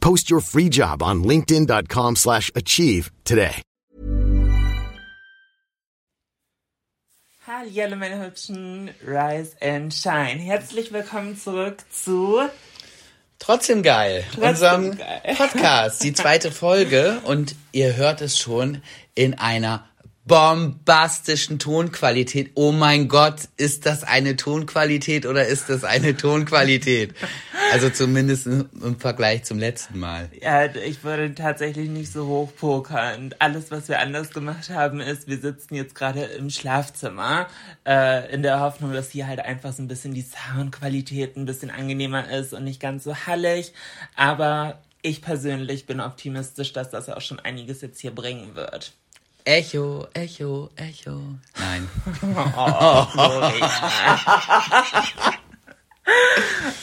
[0.00, 3.62] Post your free job on linkedin.com/achieve slash achieve today.
[7.46, 10.38] Hallo meine hübschen Rise and Shine.
[10.38, 12.38] Herzlich willkommen zurück zu
[13.40, 14.24] Trotzdem geil.
[14.34, 15.34] Trotzdem unserem geil.
[15.36, 17.20] Podcast, die zweite Folge.
[17.24, 18.82] Und ihr hört es schon
[19.14, 19.89] in einer
[20.30, 22.52] bombastischen Tonqualität.
[22.54, 27.14] Oh mein Gott, ist das eine Tonqualität oder ist das eine Tonqualität?
[27.72, 30.30] Also zumindest im Vergleich zum letzten Mal.
[30.40, 33.34] Ja, ich würde tatsächlich nicht so hoch pokern.
[33.40, 37.48] Alles, was wir anders gemacht haben, ist, wir sitzen jetzt gerade im Schlafzimmer,
[37.84, 41.72] äh, in der Hoffnung, dass hier halt einfach so ein bisschen die Soundqualität ein bisschen
[41.72, 43.72] angenehmer ist und nicht ganz so hallig.
[44.14, 48.92] Aber ich persönlich bin optimistisch, dass das auch schon einiges jetzt hier bringen wird.
[49.44, 51.20] Echo, Echo, Echo.
[51.58, 51.88] Nein.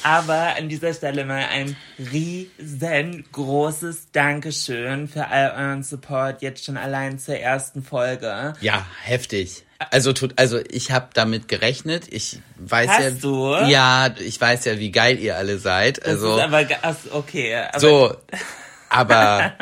[0.03, 7.19] Aber an dieser Stelle mal ein riesengroßes Dankeschön für all euren Support jetzt schon allein
[7.19, 8.53] zur ersten Folge.
[8.61, 9.63] Ja, heftig.
[9.91, 12.05] Also tut, also ich habe damit gerechnet.
[12.09, 13.53] Ich weiß Hast ja, du?
[13.67, 15.99] ja, ich weiß ja, wie geil ihr alle seid.
[15.99, 16.65] Das Also ist aber
[17.11, 17.55] okay.
[17.55, 18.15] Aber so,
[18.89, 19.53] aber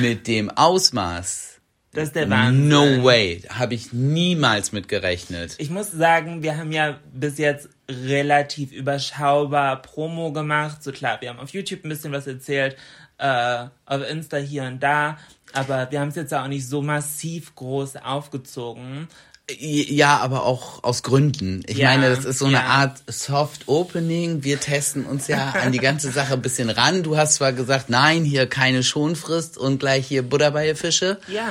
[0.00, 1.47] mit dem Ausmaß,
[1.98, 2.68] das ist der Wahnsinn.
[2.68, 5.56] no way, habe ich niemals mit gerechnet.
[5.58, 10.82] Ich muss sagen, wir haben ja bis jetzt relativ überschaubar Promo gemacht.
[10.82, 12.76] So klar, wir haben auf YouTube ein bisschen was erzählt,
[13.18, 15.18] äh, auf Insta hier und da,
[15.52, 19.08] aber wir haben es jetzt auch nicht so massiv groß aufgezogen.
[19.50, 21.62] Ja, aber auch aus Gründen.
[21.66, 22.64] Ich Ja, meine, das ist so eine ja.
[22.64, 24.44] Art Soft Opening.
[24.44, 27.02] Wir testen uns ja an die ganze Sache ein bisschen ran.
[27.02, 31.18] Du hast zwar gesagt, nein, hier keine Schonfrist und gleich hier Butter bei Fische.
[31.28, 31.48] Ja.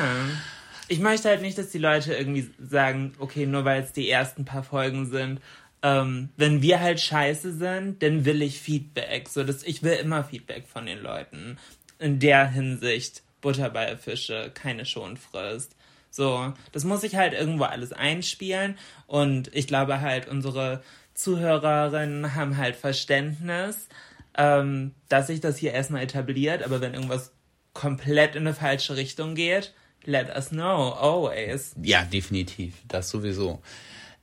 [0.87, 4.45] Ich möchte halt nicht, dass die Leute irgendwie sagen, okay, nur weil es die ersten
[4.45, 5.41] paar Folgen sind,
[5.81, 9.27] ähm, wenn wir halt scheiße sind, dann will ich Feedback.
[9.27, 11.57] So, dass ich will immer Feedback von den Leuten.
[11.99, 15.75] In der Hinsicht, Butter bei Fische, keine Schonfrist.
[16.17, 18.75] So, das muss ich halt irgendwo alles einspielen.
[19.05, 20.81] Und ich glaube halt, unsere
[21.13, 23.87] Zuhörerinnen haben halt Verständnis,
[24.35, 26.63] ähm, dass sich das hier erstmal etabliert.
[26.63, 27.31] Aber wenn irgendwas
[27.73, 29.75] komplett in eine falsche Richtung geht,
[30.05, 31.75] let us know, always.
[31.83, 32.73] Ja, definitiv.
[32.87, 33.61] Das sowieso.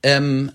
[0.03, 0.51] Ähm,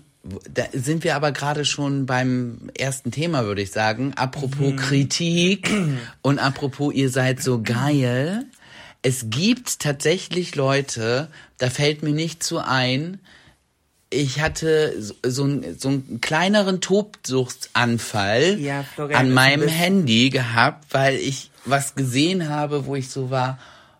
[0.53, 4.13] da sind wir aber gerade schon beim ersten Thema, würde ich sagen.
[4.15, 5.71] Apropos Kritik
[6.21, 8.45] und apropos ihr seid so geil.
[9.03, 13.19] Es gibt tatsächlich Leute, da fällt mir nicht so ein,
[14.11, 20.93] ich hatte so, so, einen, so einen kleineren Tobsuchtsanfall Ja, Florian, an meinem Handy gehabt,
[20.93, 23.57] weil ich was gesehen habe, wo ich so war,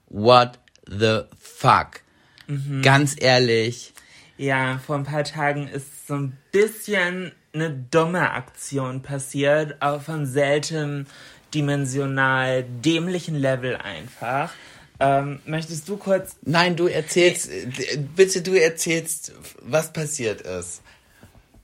[0.08, 2.02] what the fuck?
[2.48, 2.82] Mhm.
[2.82, 3.94] Ganz ehrlich,
[4.38, 10.26] Ja, vor ein paar Tagen ist so ein bisschen eine dumme Aktion passiert, auf einem
[10.26, 11.08] selten
[11.54, 14.52] dimensional dämlichen Level einfach.
[15.04, 17.50] Ähm, möchtest du kurz nein, du erzählst,
[18.16, 20.84] bitte du erzählst, was passiert ist.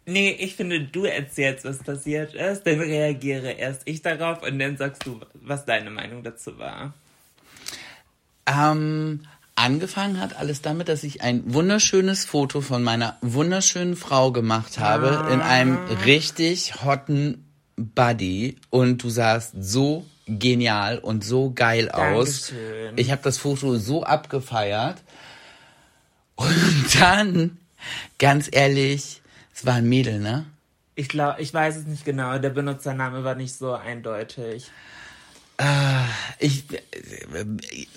[0.07, 4.75] Nee, ich finde, du erzählst, was passiert ist, dann reagiere erst ich darauf und dann
[4.77, 6.95] sagst du, was deine Meinung dazu war.
[8.47, 14.79] Ähm, angefangen hat alles damit, dass ich ein wunderschönes Foto von meiner wunderschönen Frau gemacht
[14.79, 17.45] habe in einem richtig hotten
[17.75, 22.47] Buddy und du sahst so genial und so geil aus.
[22.49, 22.97] Dankeschön.
[22.97, 24.97] Ich habe das Foto so abgefeiert
[26.35, 27.57] und dann,
[28.19, 29.21] ganz ehrlich,
[29.53, 30.45] es war ein Mädel, ne?
[30.95, 34.71] Ich glaube, ich weiß es nicht genau, der Benutzername war nicht so eindeutig.
[36.39, 36.65] Ich,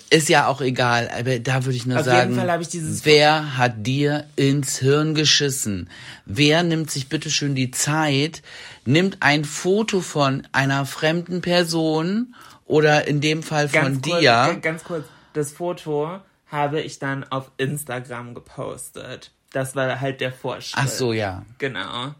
[0.09, 2.69] ist ja auch egal, aber da würde ich nur Auf jeden sagen, Fall habe ich
[2.69, 5.89] dieses wer hat dir ins Hirn geschissen?
[6.25, 8.41] Wer nimmt sich bitteschön die Zeit,
[8.85, 12.33] nimmt ein Foto von einer fremden Person
[12.65, 14.21] oder in dem Fall von Ganz kurz, dir?
[14.31, 19.31] ga- Ganz kurz, das Foto habe ich dann auf Instagram gepostet.
[19.53, 20.81] Das war halt der Vorschlag.
[20.83, 21.45] Ach so, ja.
[21.59, 22.15] Genau.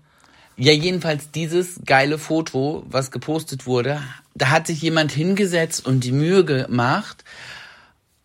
[0.64, 4.00] Ja, jedenfalls dieses geile Foto, was gepostet wurde,
[4.36, 7.24] da hat sich jemand hingesetzt und die Mühe gemacht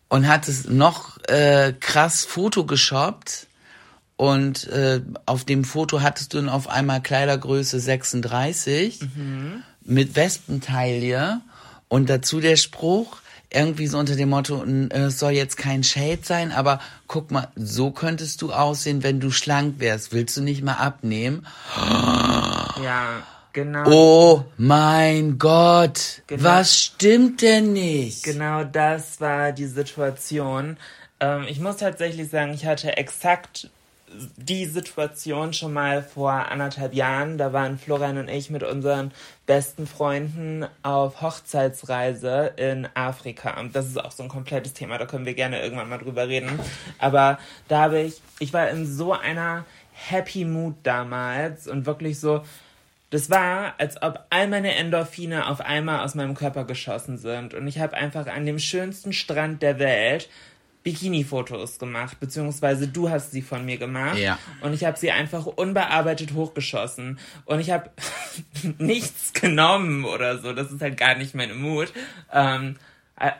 [0.07, 3.47] und hat es noch äh, krass Photoshoppt.
[4.17, 8.99] Und äh, auf dem Foto hattest du dann auf einmal Kleidergröße 36
[9.83, 11.41] mit Wespentaille
[11.87, 13.17] und dazu der Spruch,
[13.51, 17.47] irgendwie so unter dem Motto, äh, es soll jetzt kein Shade sein, aber guck mal,
[17.55, 20.11] so könntest du aussehen, wenn du schlank wärst.
[20.11, 21.45] Willst du nicht mal abnehmen?
[22.83, 23.23] Ja,
[23.53, 23.89] genau.
[23.89, 26.43] Oh mein Gott, Genau.
[26.43, 28.23] was stimmt denn nicht?
[28.23, 30.77] Genau das war die Situation.
[31.19, 33.71] Ähm, ich muss tatsächlich sagen, ich hatte exakt
[34.37, 37.37] die Situation schon mal vor anderthalb Jahren.
[37.37, 39.11] Da waren Florian und ich mit unseren
[39.45, 43.61] besten Freunden auf Hochzeitsreise in Afrika.
[43.73, 46.59] Das ist auch so ein komplettes Thema, da können wir gerne irgendwann mal drüber reden.
[46.99, 47.37] Aber
[47.67, 52.43] da habe ich, ich war in so einer Happy Mood damals und wirklich so,
[53.09, 57.53] das war, als ob all meine Endorphine auf einmal aus meinem Körper geschossen sind.
[57.53, 60.29] Und ich habe einfach an dem schönsten Strand der Welt
[60.87, 64.17] Bikini-Fotos gemacht, beziehungsweise du hast sie von mir gemacht.
[64.17, 64.39] Ja.
[64.61, 67.19] Und ich habe sie einfach unbearbeitet hochgeschossen.
[67.43, 67.89] Und ich habe
[68.77, 70.53] nichts genommen oder so.
[70.53, 71.91] Das ist halt gar nicht meine Mut.
[72.31, 72.77] Ähm,
[73.19, 73.31] äh,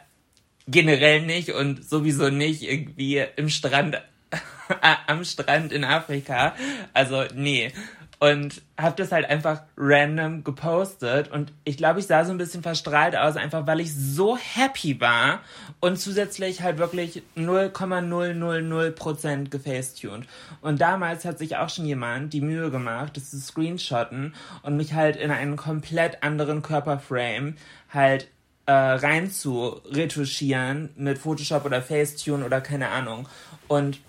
[0.67, 4.01] generell nicht und sowieso nicht irgendwie im Strand,
[5.07, 6.53] am Strand in Afrika.
[6.93, 7.71] Also, nee.
[8.19, 12.63] Und hab das halt einfach random gepostet und ich glaube, ich sah so ein bisschen
[12.63, 15.41] verstrahlt aus, einfach weil ich so happy war
[15.81, 20.25] und zusätzlich halt wirklich 0,000% gefacetuned.
[20.61, 24.93] Und damals hat sich auch schon jemand die Mühe gemacht, das zu screenshotten und mich
[24.93, 27.55] halt in einen komplett anderen Körperframe
[27.93, 28.29] halt
[28.65, 33.29] äh, rein zu retuschieren mit Photoshop oder Facetune oder keine Ahnung.
[33.67, 33.99] Und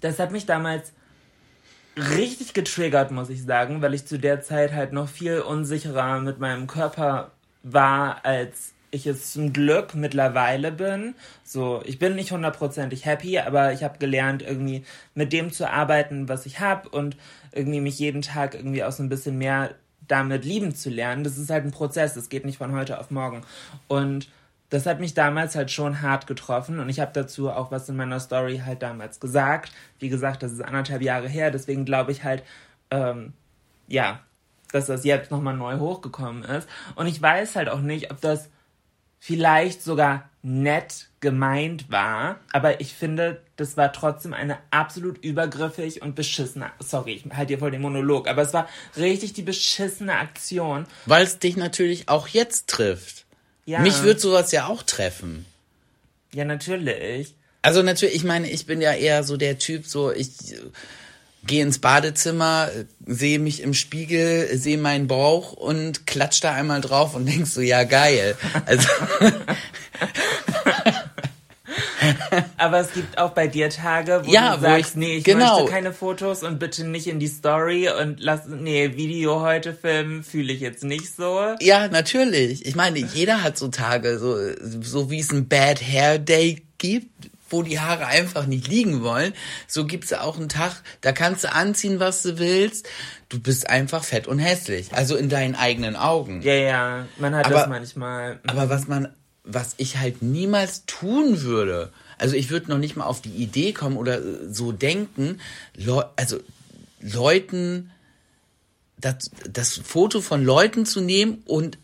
[0.00, 0.93] das hat mich damals
[1.96, 6.38] richtig getriggert, muss ich sagen, weil ich zu der Zeit halt noch viel unsicherer mit
[6.38, 7.30] meinem Körper
[7.62, 11.14] war, als ich es zum Glück mittlerweile bin.
[11.42, 16.28] So, ich bin nicht hundertprozentig happy, aber ich habe gelernt, irgendwie mit dem zu arbeiten,
[16.28, 17.16] was ich habe und
[17.52, 19.74] irgendwie mich jeden Tag irgendwie auch so ein bisschen mehr
[20.06, 21.24] damit lieben zu lernen.
[21.24, 23.42] Das ist halt ein Prozess, das geht nicht von heute auf morgen.
[23.88, 24.28] Und
[24.74, 27.94] das hat mich damals halt schon hart getroffen und ich habe dazu auch was in
[27.94, 29.72] meiner Story halt damals gesagt.
[30.00, 32.42] Wie gesagt, das ist anderthalb Jahre her, deswegen glaube ich halt,
[32.90, 33.34] ähm,
[33.86, 34.18] ja,
[34.72, 36.68] dass das jetzt nochmal neu hochgekommen ist.
[36.96, 38.50] Und ich weiß halt auch nicht, ob das
[39.20, 46.16] vielleicht sogar nett gemeint war, aber ich finde, das war trotzdem eine absolut übergriffig und
[46.16, 50.84] beschissene, sorry, ich halte dir voll den Monolog, aber es war richtig die beschissene Aktion.
[51.06, 53.23] Weil es dich natürlich auch jetzt trifft.
[53.66, 55.46] Ja, Mich wird sowas ja auch treffen.
[56.32, 57.34] ja natürlich.
[57.62, 60.58] Also natürlich, ich meine, ich bin ja eher so der Typ, so ich äh,
[61.46, 66.52] gehe ins Badezimmer, äh, sehe mich im Spiegel, äh, sehe meinen Bauch und klatsch da
[66.52, 68.36] einmal drauf und denk so, ja geil.
[68.66, 68.86] Also
[72.64, 75.24] Aber es gibt auch bei dir Tage, wo Ja, du wo sagst, ich- nee, ich
[75.24, 75.56] genau.
[75.58, 80.22] möchte keine Fotos und bitte nicht in die Story und lass, nee, Video heute filmen,
[80.24, 81.54] fühle ich jetzt nicht so.
[81.60, 82.64] ja, natürlich.
[82.66, 84.36] Ich meine, jeder hat so Tage, so,
[84.80, 89.32] so wie es ein Bad Hair Day gibt, wo die Haare einfach nicht liegen wollen.
[89.68, 92.88] So gibt's ja auch einen Tag, da kannst du anziehen, was du willst.
[93.28, 94.92] Du bist einfach fett und hässlich.
[94.92, 96.40] Also in deinen eigenen Augen.
[96.42, 98.40] Ja, ja, man hat Aber- das manchmal.
[98.46, 99.08] Aber was man,
[99.44, 103.72] was ich halt niemals tun würde, also ich würde noch nicht mal auf die Idee
[103.72, 105.40] kommen oder äh, so denken,
[105.76, 106.40] Leu also
[107.00, 107.90] Leuten,
[108.98, 111.78] das, das Foto von Leuten zu nehmen und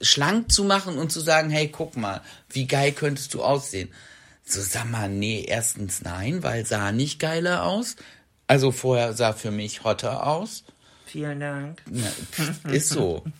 [0.00, 2.20] schlank zu machen und zu sagen, hey, guck mal,
[2.50, 3.88] wie geil könntest du aussehen.
[4.44, 7.96] So, sag mal, nee, erstens nein, weil sah nicht geiler aus.
[8.46, 10.64] Also vorher sah für mich hotter aus.
[11.06, 11.82] Vielen Dank.
[11.90, 13.24] Na, ist so.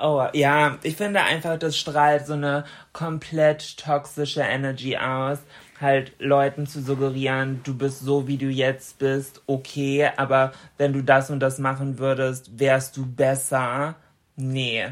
[0.00, 5.40] Oh, ja, ich finde einfach, das strahlt so eine komplett toxische Energy aus.
[5.80, 11.02] Halt Leuten zu suggerieren, du bist so, wie du jetzt bist, okay, aber wenn du
[11.02, 13.96] das und das machen würdest, wärst du besser.
[14.36, 14.88] Nee.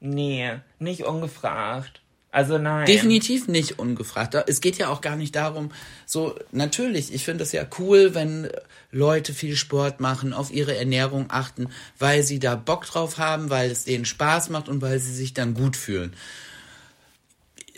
[0.00, 0.52] Nee.
[0.78, 2.00] Nicht ungefragt.
[2.32, 2.86] Also nein.
[2.86, 4.36] Definitiv nicht ungefragt.
[4.46, 5.72] Es geht ja auch gar nicht darum,
[6.06, 8.48] so, natürlich, ich finde es ja cool, wenn
[8.92, 11.68] Leute viel Sport machen, auf ihre Ernährung achten,
[11.98, 15.34] weil sie da Bock drauf haben, weil es denen Spaß macht und weil sie sich
[15.34, 16.14] dann gut fühlen.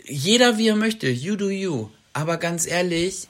[0.05, 1.89] Jeder wie er möchte, you do you.
[2.13, 3.27] Aber ganz ehrlich,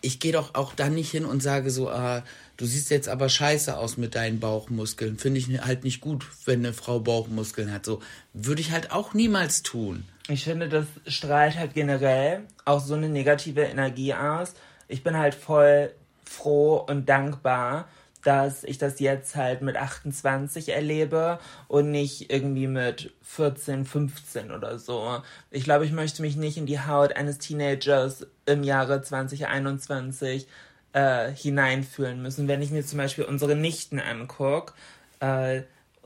[0.00, 2.24] ich gehe doch auch dann nicht hin und sage so, ah,
[2.56, 5.18] du siehst jetzt aber scheiße aus mit deinen Bauchmuskeln.
[5.18, 7.84] Finde ich halt nicht gut, wenn eine Frau Bauchmuskeln hat.
[7.84, 8.00] So
[8.32, 10.04] würde ich halt auch niemals tun.
[10.28, 14.54] Ich finde, das strahlt halt generell auch so eine negative Energie aus.
[14.88, 15.92] Ich bin halt voll
[16.24, 17.86] froh und dankbar,
[18.24, 24.80] dass ich das jetzt halt mit 28 erlebe und nicht irgendwie mit 14, 15 oder
[24.80, 25.22] so.
[25.52, 30.48] Ich glaube, ich möchte mich nicht in die Haut eines Teenagers im Jahre 2021
[30.92, 32.48] äh, hineinfühlen müssen.
[32.48, 34.72] Wenn ich mir zum Beispiel unsere Nichten angucke,
[35.20, 35.62] äh,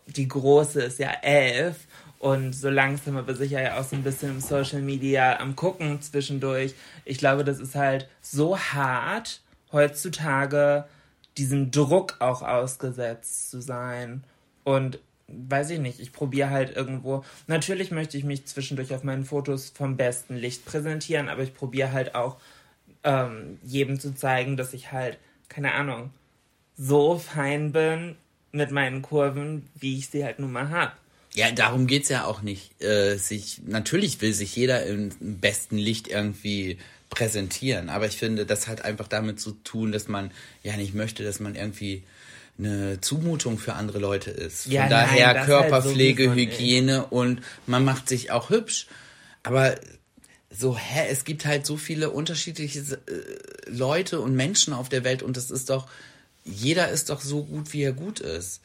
[0.07, 1.87] die große ist ja elf
[2.21, 6.03] und so langsam aber sicher ja auch so ein bisschen im Social Media am Gucken
[6.03, 6.75] zwischendurch.
[7.07, 9.41] Ich glaube, das ist halt so hart
[9.73, 10.85] heutzutage
[11.39, 14.23] diesem Druck auch ausgesetzt zu sein.
[14.65, 14.99] Und
[15.29, 17.25] weiß ich nicht, ich probiere halt irgendwo.
[17.47, 21.93] Natürlich möchte ich mich zwischendurch auf meinen Fotos vom besten Licht präsentieren, aber ich probiere
[21.93, 22.37] halt auch
[23.03, 26.11] ähm, jedem zu zeigen, dass ich halt, keine Ahnung,
[26.77, 28.17] so fein bin
[28.53, 31.00] mit meinen Kurven, wie ich sie halt nun mal hab.
[31.35, 32.83] Ja, darum geht's ja auch nicht.
[32.83, 37.89] Äh, sich, natürlich will sich jeder im besten Licht irgendwie präsentieren.
[37.89, 40.31] Aber ich finde, das hat einfach damit zu tun, dass man
[40.63, 42.03] ja nicht möchte, dass man irgendwie
[42.59, 44.65] eine Zumutung für andere Leute ist.
[44.65, 46.61] Von Ja, daher nein, Körperpflege, halt sowieso nicht.
[46.61, 48.87] Hygiene und man macht sich auch hübsch.
[49.43, 49.77] Aber
[50.51, 55.23] so, hä, es gibt halt so viele unterschiedliche äh, Leute und Menschen auf der Welt
[55.23, 55.89] und das ist doch,
[56.45, 58.61] jeder ist doch so gut, wie er gut ist.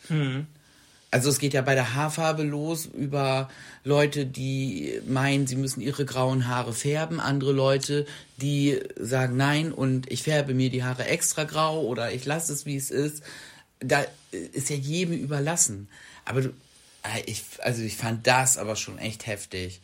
[1.12, 3.50] Also es geht ja bei der Haarfarbe los über
[3.84, 8.06] Leute, die meinen, sie müssen ihre grauen Haare färben, andere Leute,
[8.38, 12.66] die sagen nein und ich färbe mir die Haare extra grau oder ich lasse es,
[12.66, 13.24] wie es ist.
[13.80, 15.88] Da ist ja jedem überlassen.
[16.26, 16.50] Aber du,
[17.04, 19.82] äh, ich, also ich fand das aber schon echt heftig.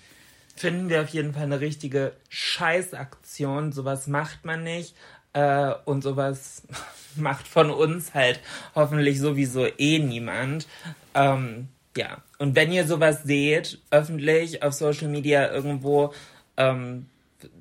[0.55, 3.71] Finden wir auf jeden Fall eine richtige Scheißaktion.
[3.71, 4.95] Sowas macht man nicht.
[5.33, 6.63] Äh, und sowas
[7.15, 8.39] macht von uns halt
[8.75, 10.67] hoffentlich sowieso eh niemand.
[11.13, 12.22] Ähm, ja.
[12.38, 16.13] Und wenn ihr sowas seht, öffentlich auf Social Media irgendwo,
[16.58, 17.08] ähm,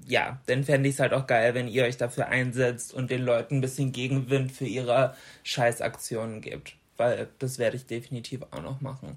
[0.06, 3.22] ja, dann fände ich es halt auch geil, wenn ihr euch dafür einsetzt und den
[3.22, 6.76] Leuten ein bisschen Gegenwind für ihre Scheißaktionen gebt.
[6.96, 9.16] Weil das werde ich definitiv auch noch machen.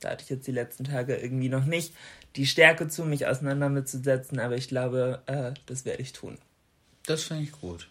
[0.00, 1.94] Da hatte ich jetzt die letzten Tage irgendwie noch nicht
[2.36, 6.38] die Stärke zu, mich auseinander mitzusetzen, aber ich glaube, äh, das werde ich tun.
[7.06, 7.88] Das finde ich gut.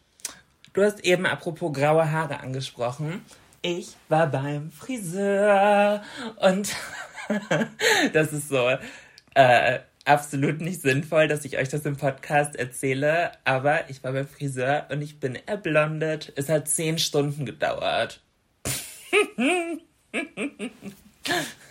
[0.74, 3.26] Du hast eben apropos graue Haare angesprochen.
[3.62, 6.04] Ich war beim Friseur
[6.38, 6.76] und
[8.14, 8.70] das ist so
[9.34, 14.28] äh, absolut nicht sinnvoll, dass ich euch das im Podcast erzähle, aber ich war beim
[14.28, 16.32] Friseur und ich bin erblondet.
[16.36, 18.22] Es hat zehn Stunden gedauert.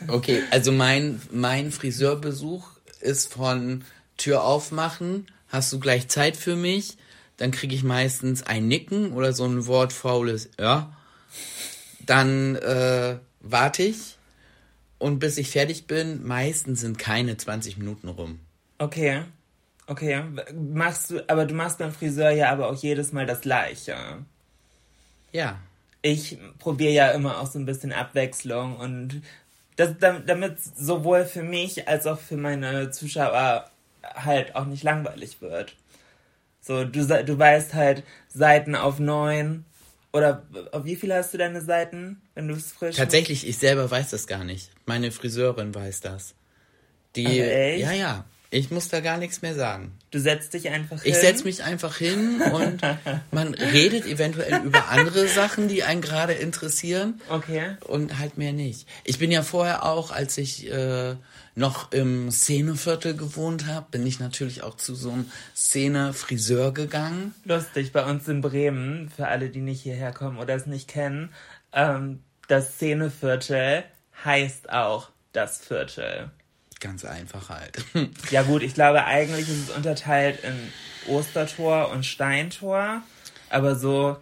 [0.08, 2.68] Okay, also mein, mein Friseurbesuch
[3.00, 3.84] ist von
[4.16, 6.96] Tür aufmachen, hast du gleich Zeit für mich,
[7.38, 10.94] dann kriege ich meistens ein Nicken oder so ein wortfaules Ja.
[12.06, 14.16] Dann äh, warte ich
[14.98, 18.40] und bis ich fertig bin, meistens sind keine 20 Minuten rum.
[18.78, 19.22] Okay.
[19.86, 20.22] Okay.
[20.54, 23.96] Machst du, aber du machst beim Friseur ja aber auch jedes Mal das Gleiche.
[25.32, 25.58] Ja.
[26.02, 29.22] ich probiere ja immer auch so ein bisschen Abwechslung und
[29.76, 33.70] das, damit sowohl für mich als auch für meine Zuschauer
[34.02, 35.76] halt auch nicht langweilig wird.
[36.60, 39.64] So, du, du weißt halt Seiten auf neun
[40.12, 43.90] oder auf wie viel hast du deine Seiten, wenn du es frisch Tatsächlich, ich selber
[43.90, 44.70] weiß das gar nicht.
[44.86, 46.34] Meine Friseurin weiß das.
[47.16, 47.80] Die, Aber echt?
[47.82, 48.24] ja, ja.
[48.50, 49.98] Ich muss da gar nichts mehr sagen.
[50.10, 51.20] Du setzt dich einfach Ich hin.
[51.20, 52.80] setz mich einfach hin und
[53.32, 57.20] man redet eventuell über andere Sachen, die einen gerade interessieren.
[57.28, 57.76] Okay.
[57.80, 58.86] Und halt mehr nicht.
[59.04, 61.16] Ich bin ja vorher auch, als ich äh,
[61.54, 67.34] noch im Szeneviertel gewohnt habe, bin ich natürlich auch zu so einem Szene-Friseur gegangen.
[67.44, 71.30] Lustig, bei uns in Bremen, für alle, die nicht hierher kommen oder es nicht kennen,
[71.72, 73.84] ähm, das Szeneviertel
[74.24, 76.30] heißt auch das Viertel.
[76.80, 77.84] Ganz einfach halt.
[78.30, 80.72] Ja gut, ich glaube eigentlich ist es unterteilt in
[81.12, 83.02] Ostertor und Steintor,
[83.48, 84.16] aber so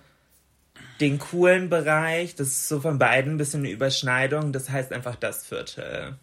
[1.00, 5.16] den coolen Bereich, das ist so von beiden ein bisschen eine Überschneidung, das heißt einfach
[5.16, 6.16] das Viertel.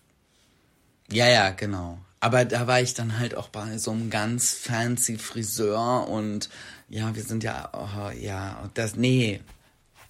[1.12, 2.00] Ja, ja, genau.
[2.22, 6.50] Aber da war ich dann halt auch bei so einem ganz fancy Friseur und
[6.88, 9.42] ja, wir sind ja, oh, ja, das, nee.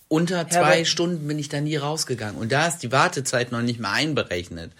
[0.09, 2.37] Unter zwei aber- Stunden bin ich da nie rausgegangen.
[2.39, 4.73] Und da ist die Wartezeit noch nicht mal einberechnet.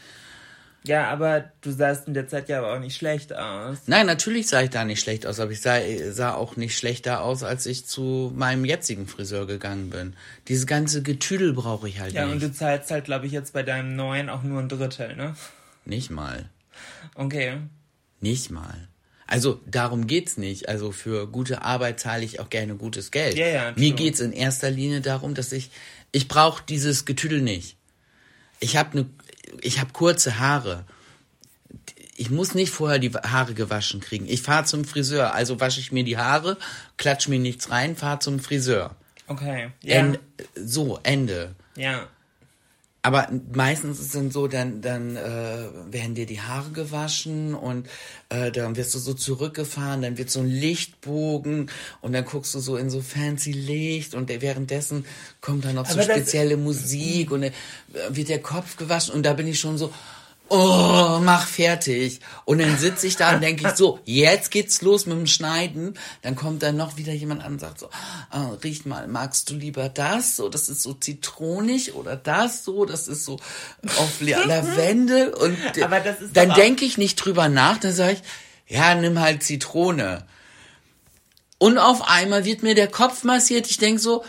[0.84, 3.78] Ja, aber du sahst in der Zeit ja aber auch nicht schlecht aus.
[3.86, 5.78] Nein, natürlich sah ich da nicht schlecht aus, aber ich sah,
[6.10, 10.16] sah auch nicht schlechter aus, als ich zu meinem jetzigen Friseur gegangen bin.
[10.48, 12.44] Dieses ganze Getüdel brauche ich halt Ja, und nicht.
[12.44, 15.36] du zahlst halt, glaube ich, jetzt bei deinem neuen auch nur ein Drittel, ne?
[15.86, 16.50] Nicht mal.
[17.14, 17.58] Okay.
[18.20, 18.88] Nicht mal.
[19.28, 20.68] Also darum geht's nicht.
[20.68, 23.38] Also für gute Arbeit zahle ich auch gerne gutes Geld.
[23.38, 25.70] Ja, ja, Mir geht's in erster Linie darum, dass ich
[26.12, 27.78] ich brauche dieses Getüdel nicht.
[28.60, 29.06] Ich habe ne
[29.62, 30.86] ich habe kurze Haare.
[32.16, 34.28] ich muss nicht vorher die Haare gewaschen kriegen.
[34.28, 36.58] Ich fahre zum Friseur, also wasche ich mir die Haare,
[36.98, 38.96] klatsch mir nichts rein, fahre zum Friseur.
[39.28, 39.72] Okay.
[39.82, 39.96] Ja.
[39.96, 40.20] End,
[40.56, 41.56] so, Ende.
[41.76, 42.08] ja.
[43.04, 47.90] Aber meistens ist es dann so, dann, dann äh, werden dir die Haare gewaschen und
[48.30, 52.60] äh, dann wirst du so zurückgefahren, dann wird so ein Lichtbogen und dann guckst du
[52.60, 55.06] so in so fancy Licht und währenddessen
[55.42, 59.34] kommt dann noch so spezielle Musik und dann äh, wird der Kopf gewaschen und da
[59.34, 59.92] bin ich schon so,
[60.52, 62.20] oh, mach fertig.
[62.46, 65.98] Und dann sitze ich da und denke ich so, jetzt geht's los mit dem Schneiden.
[66.22, 67.90] Dann kommt dann noch wieder jemand an und sagt so,
[68.30, 70.36] ah, riech mal, magst du lieber das?
[70.36, 73.38] So, das ist so zitronig oder das so, das ist so
[73.98, 75.34] auf La- Lavendel.
[75.34, 78.22] Und Aber das ist dann denke ich nicht drüber nach, dann sage ich,
[78.76, 80.26] ja, nimm halt Zitrone.
[81.58, 83.70] Und auf einmal wird mir der Kopf massiert.
[83.70, 84.24] Ich denk so,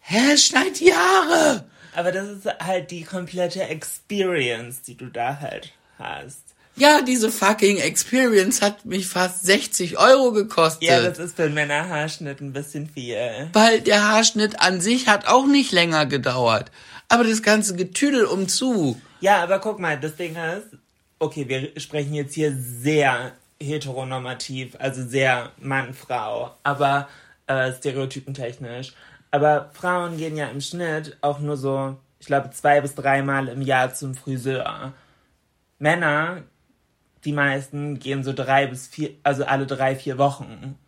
[0.00, 1.64] hä, schneid die Haare.
[1.94, 6.42] Aber das ist halt die komplette Experience, die du da halt hast.
[6.74, 10.88] Ja, diese fucking Experience hat mich fast 60 Euro gekostet.
[10.88, 13.50] Ja, das ist für einen Männerhaarschnitt ein bisschen viel.
[13.52, 16.70] weil der Haarschnitt an sich hat auch nicht länger gedauert.
[17.08, 18.98] Aber das ganze Getüdel umzu.
[19.20, 20.78] Ja, aber guck mal, das Ding ist,
[21.18, 23.32] okay, wir sprechen jetzt hier sehr
[23.62, 27.08] heteronormativ, also sehr Mann-Frau, aber
[27.46, 28.94] äh, stereotypentechnisch.
[29.32, 33.62] Aber Frauen gehen ja im Schnitt auch nur so, ich glaube, zwei bis dreimal im
[33.62, 34.92] Jahr zum Friseur.
[35.78, 36.42] Männer,
[37.24, 40.78] die meisten, gehen so drei bis vier, also alle drei, vier Wochen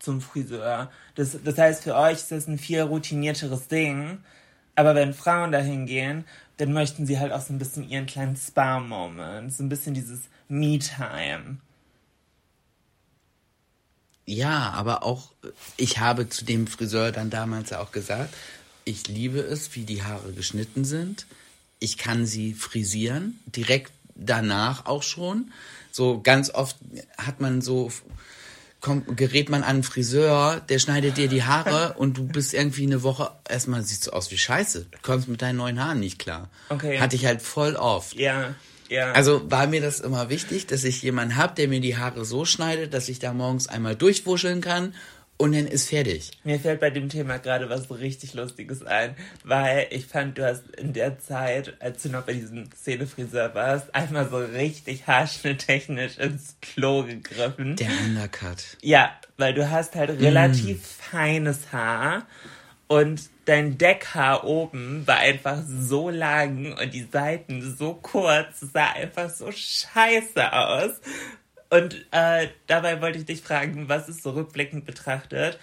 [0.00, 0.90] zum Friseur.
[1.14, 4.18] Das, das heißt, für euch ist das ein viel routinierteres Ding.
[4.74, 6.24] Aber wenn Frauen dahin gehen,
[6.56, 9.52] dann möchten sie halt auch so ein bisschen ihren kleinen Spa-Moment.
[9.52, 11.58] So ein bisschen dieses Me-Time.
[14.26, 15.30] Ja, aber auch,
[15.76, 18.34] ich habe zu dem Friseur dann damals ja auch gesagt,
[18.84, 21.26] ich liebe es, wie die Haare geschnitten sind.
[21.78, 25.52] Ich kann sie frisieren, direkt danach auch schon.
[25.90, 26.76] So ganz oft
[27.18, 27.90] hat man so,
[28.80, 32.84] kommt, gerät man an einen Friseur, der schneidet dir die Haare und du bist irgendwie
[32.84, 34.86] eine Woche, erstmal siehst du aus wie Scheiße.
[34.90, 36.48] Du kommst mit deinen neuen Haaren nicht klar.
[36.68, 36.98] Okay.
[36.98, 38.14] Hatte ich halt voll oft.
[38.14, 38.54] Ja,
[38.88, 39.12] ja.
[39.12, 42.44] Also war mir das immer wichtig, dass ich jemanden habe, der mir die Haare so
[42.44, 44.94] schneidet, dass ich da morgens einmal durchwuscheln kann
[45.36, 46.30] und dann ist fertig.
[46.44, 50.62] Mir fällt bei dem Thema gerade was richtig Lustiges ein, weil ich fand, du hast
[50.76, 56.56] in der Zeit, als du noch bei diesem Szenefriseur warst, einmal so richtig haarschnitttechnisch ins
[56.62, 57.76] Klo gegriffen.
[57.76, 58.76] Der Undercut.
[58.80, 62.26] Ja, weil du hast halt relativ feines Haar
[62.86, 69.30] und dein Deckhaar oben war einfach so lang und die Seiten so kurz, sah einfach
[69.30, 70.92] so scheiße aus.
[71.70, 75.58] Und äh, dabei wollte ich dich fragen, was ist so rückblickend betrachtet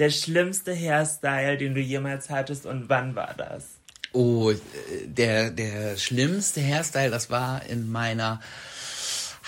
[0.00, 3.64] der schlimmste Hairstyle, den du jemals hattest und wann war das?
[4.12, 4.56] Oh, äh,
[5.04, 8.40] der, der schlimmste Hairstyle, das war in meiner,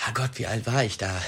[0.05, 1.21] ah Gott, wie alt war ich da?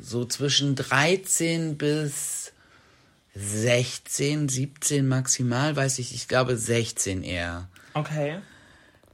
[0.00, 2.41] So zwischen 13 bis
[3.34, 7.68] 16, 17 maximal, weiß ich, ich glaube 16 eher.
[7.94, 8.38] Okay.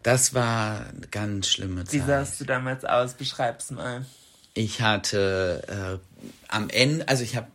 [0.02, 2.06] Das war eine ganz schlimme Wie Zeit.
[2.06, 3.14] sahst du damals aus?
[3.14, 4.04] Beschreib's mal.
[4.54, 7.46] Ich hatte äh, am Ende, also ich habe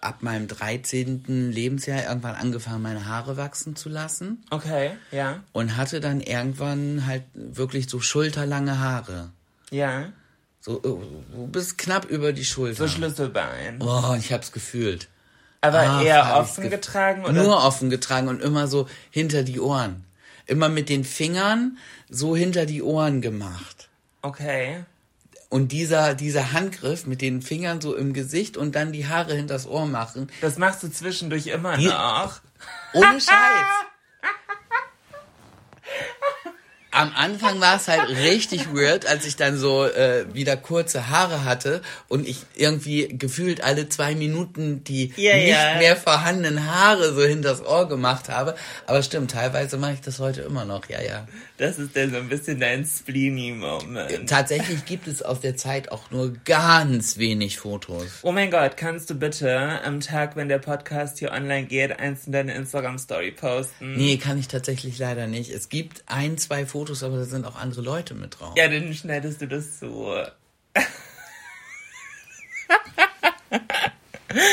[0.00, 1.52] ab meinem 13.
[1.52, 5.42] Lebensjahr irgendwann angefangen, meine Haare wachsen zu lassen Okay, ja.
[5.52, 9.30] und hatte dann irgendwann halt wirklich so schulterlange Haare.
[9.70, 10.12] Ja.
[10.60, 10.82] So, äh,
[11.34, 12.76] so bis knapp über die Schulter.
[12.76, 13.80] So Schlüsselbein.
[13.80, 15.08] Oh, ich hab's gefühlt.
[15.62, 17.32] Aber Ah, eher offen getragen oder?
[17.32, 20.04] Nur offen getragen und immer so hinter die Ohren.
[20.46, 21.78] Immer mit den Fingern
[22.10, 23.88] so hinter die Ohren gemacht.
[24.22, 24.84] Okay.
[25.48, 29.66] Und dieser, dieser Handgriff mit den Fingern so im Gesicht und dann die Haare hinters
[29.66, 30.30] Ohr machen.
[30.40, 32.40] Das machst du zwischendurch immer Die- noch.
[32.92, 33.26] Ohne Scheiß.
[36.92, 41.44] Am Anfang war es halt richtig weird, als ich dann so äh, wieder kurze Haare
[41.44, 45.78] hatte und ich irgendwie gefühlt alle zwei Minuten die Ja, nicht ja.
[45.78, 48.54] mehr vorhandenen Haare so hinters Ohr gemacht habe.
[48.86, 51.26] Aber stimmt, teilweise mache ich das heute immer noch, ja, ja.
[51.56, 54.28] Das ist dann so ein bisschen dein Spleeny-Moment.
[54.28, 58.06] Tatsächlich gibt es aus der Zeit auch nur ganz wenig Fotos.
[58.22, 62.26] Oh mein Gott, kannst du bitte am Tag, wenn der Podcast hier online geht, eins
[62.26, 63.94] in deine Instagram-Story posten?
[63.96, 65.50] Nee, kann ich tatsächlich leider nicht.
[65.50, 68.54] Es gibt ein, zwei Fotos, aber da sind auch andere Leute mit drauf.
[68.56, 70.14] Ja, dann schneidest du das so.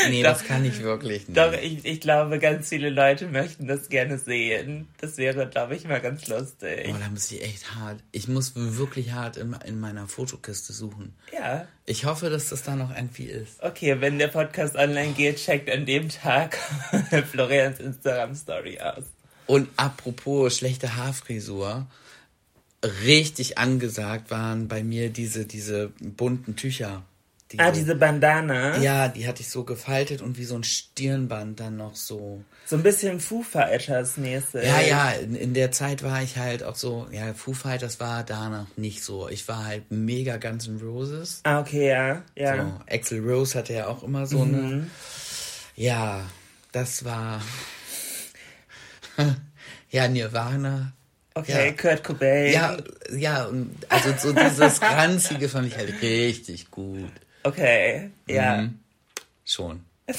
[0.08, 1.38] nee, das kann ich wirklich nicht.
[1.38, 4.88] Doch, ich, ich glaube, ganz viele Leute möchten das gerne sehen.
[4.98, 6.88] Das wäre, glaube ich, mal ganz lustig.
[6.88, 8.00] Oh, da muss ich echt hart.
[8.12, 11.14] Ich muss wirklich hart in, in meiner Fotokiste suchen.
[11.32, 11.66] Ja.
[11.86, 13.62] Ich hoffe, dass das da noch irgendwie ist.
[13.62, 16.56] Okay, wenn der Podcast online geht, checkt an dem Tag
[17.30, 19.04] Florians Instagram-Story aus.
[19.46, 21.86] Und apropos schlechte Haarfrisur.
[23.04, 27.02] Richtig angesagt waren bei mir diese, diese bunten Tücher.
[27.58, 28.78] ah, diese Bandana.
[28.78, 32.42] Ja, die hatte ich so gefaltet und wie so ein Stirnband dann noch so.
[32.64, 34.62] So ein bisschen Foo Fighters mäßig.
[34.64, 38.22] Ja, ja, in, in der Zeit war ich halt auch so, ja, Foo Fighters war
[38.22, 39.28] da noch nicht so.
[39.28, 41.40] Ich war halt mega Guns N' Roses.
[41.42, 42.56] Ah, okay, ja, ja.
[42.56, 44.54] So, Axel Rose hatte ja auch immer so Mhm.
[44.54, 44.90] eine.
[45.76, 46.24] Ja,
[46.72, 47.42] das war.
[49.90, 50.92] ja, Nirvana.
[51.34, 51.72] Okay, ja.
[51.72, 52.52] Kurt Cobain.
[52.52, 52.76] Ja,
[53.16, 57.10] ja, und also so dieses Ranzige fand ich halt richtig gut.
[57.42, 58.62] Okay, ja.
[58.62, 58.78] Mhm.
[59.44, 59.84] Schon.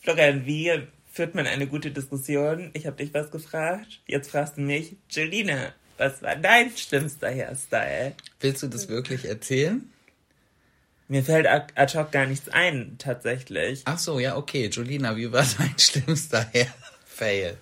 [0.00, 0.72] Florian, wie
[1.12, 2.70] führt man eine gute Diskussion?
[2.72, 4.00] Ich habe dich was gefragt.
[4.06, 8.14] Jetzt fragst du mich, Jelina, was war dein schlimmster Hairstyle?
[8.40, 9.90] Willst du das wirklich erzählen?
[11.08, 13.82] Mir fällt ad hoc gar nichts ein, tatsächlich.
[13.84, 14.68] Ach so, ja, okay.
[14.72, 16.72] Julina, wie war dein schlimmster Hair
[17.04, 17.58] Fail?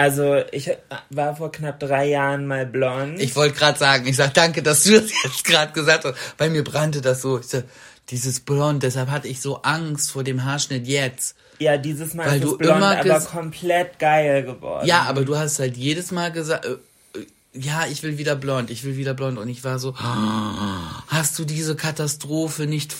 [0.00, 0.70] Also, ich
[1.10, 3.20] war vor knapp drei Jahren mal blond.
[3.20, 6.14] Ich wollte gerade sagen, ich sag danke, dass du das jetzt gerade gesagt hast.
[6.38, 7.38] Bei mir brannte das so.
[7.38, 7.64] Ich sag,
[8.08, 11.36] dieses Blond, deshalb hatte ich so Angst vor dem Haarschnitt jetzt.
[11.58, 14.86] ja, dieses Mal Weil ist du blond, immer aber komplett geil geworden.
[14.86, 16.70] Ja, aber du hast halt jedes Mal gesagt, äh,
[17.18, 19.36] äh, ja, ich will wieder blond, ich will wieder blond.
[19.38, 19.94] Und ich war so,
[21.08, 22.96] hast du diese Katastrophe nicht,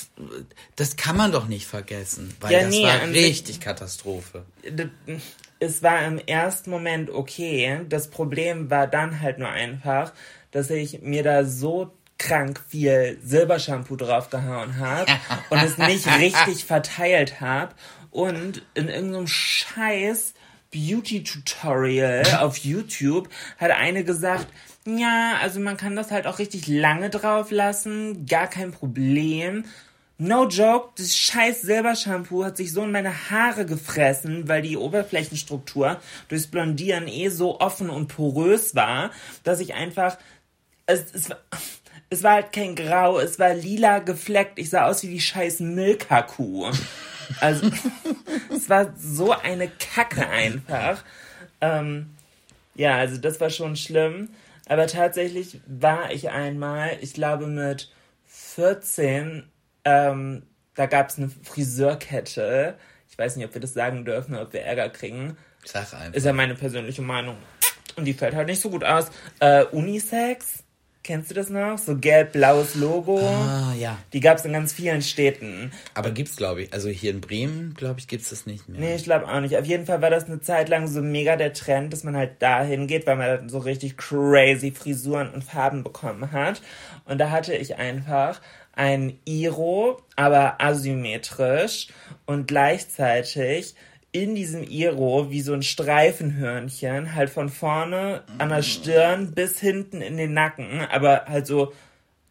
[0.76, 2.34] das kann man doch nicht vergessen.
[2.40, 4.44] Weil Ja, das nee, war richtig Katastrophe.
[5.60, 7.82] Es war im ersten Moment okay.
[7.88, 10.12] Das Problem war dann halt nur einfach,
[10.50, 15.12] dass ich mir da so krank viel Silbershampoo draufgehauen habe
[15.50, 17.74] und es nicht richtig verteilt habe
[18.10, 20.34] und in irgendeinem scheiß
[20.72, 24.46] Beauty-Tutorial auf YouTube hat eine gesagt,
[24.86, 29.64] ja, also man kann das halt auch richtig lange drauf lassen, gar kein Problem.
[30.22, 35.98] No joke, das scheiß Silbershampoo hat sich so in meine Haare gefressen, weil die Oberflächenstruktur
[36.28, 39.12] durchs Blondieren eh so offen und porös war,
[39.44, 40.18] dass ich einfach,
[40.84, 41.30] es, es,
[42.10, 44.58] es war halt kein Grau, es war lila gefleckt.
[44.58, 46.70] Ich sah aus wie die scheiß Milka-Kuh.
[47.40, 47.70] Also,
[48.54, 51.02] es war so eine Kacke einfach.
[51.62, 52.10] Ähm,
[52.74, 54.28] ja, also das war schon schlimm.
[54.68, 57.90] Aber tatsächlich war ich einmal, ich glaube mit
[58.26, 59.44] 14,
[59.84, 60.42] ähm,
[60.74, 62.76] da gab es eine Friseurkette.
[63.10, 65.36] Ich weiß nicht, ob wir das sagen dürfen, ob wir Ärger kriegen.
[65.64, 66.14] Sag einfach.
[66.14, 67.36] Ist ja meine persönliche Meinung.
[67.96, 69.10] Und die fällt halt nicht so gut aus.
[69.40, 70.62] Äh, Unisex,
[71.02, 71.76] kennst du das noch?
[71.76, 73.18] So gelb-blaues Logo.
[73.18, 73.98] Ah, ja.
[74.12, 75.72] Die gab es in ganz vielen Städten.
[75.94, 78.80] Aber gibt's, glaube ich, also hier in Bremen, glaube ich, gibt's das nicht mehr.
[78.80, 79.56] Nee, ich glaube auch nicht.
[79.56, 82.40] Auf jeden Fall war das eine Zeit lang so mega der Trend, dass man halt
[82.40, 86.62] dahin geht, weil man dann so richtig crazy Frisuren und Farben bekommen hat.
[87.04, 88.40] Und da hatte ich einfach
[88.72, 91.88] ein Iro, aber asymmetrisch
[92.26, 93.74] und gleichzeitig
[94.12, 100.00] in diesem Iro wie so ein Streifenhörnchen, halt von vorne an der Stirn bis hinten
[100.02, 101.72] in den Nacken, aber halt so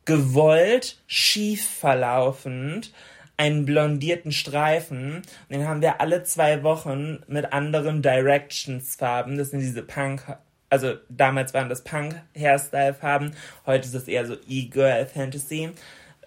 [0.06, 2.92] gewollt schief verlaufend
[3.38, 5.22] einen blondierten Streifen.
[5.50, 9.38] Den haben wir alle zwei Wochen mit anderen Directions-Farben.
[9.38, 10.24] Das sind diese Punk,
[10.70, 13.34] also damals waren das Punk-Hairstyle-Farben.
[13.66, 15.70] Heute ist es eher so E-Girl-Fantasy.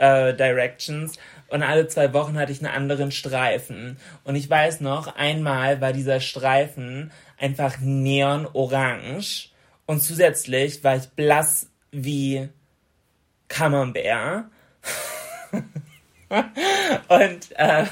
[0.03, 3.99] Äh, Directions und alle zwei Wochen hatte ich einen anderen Streifen.
[4.25, 9.51] Und ich weiß noch, einmal war dieser Streifen einfach neon-orange
[9.87, 12.49] und zusätzlich war ich blass wie
[13.47, 14.47] Camembert.
[17.09, 17.85] und äh,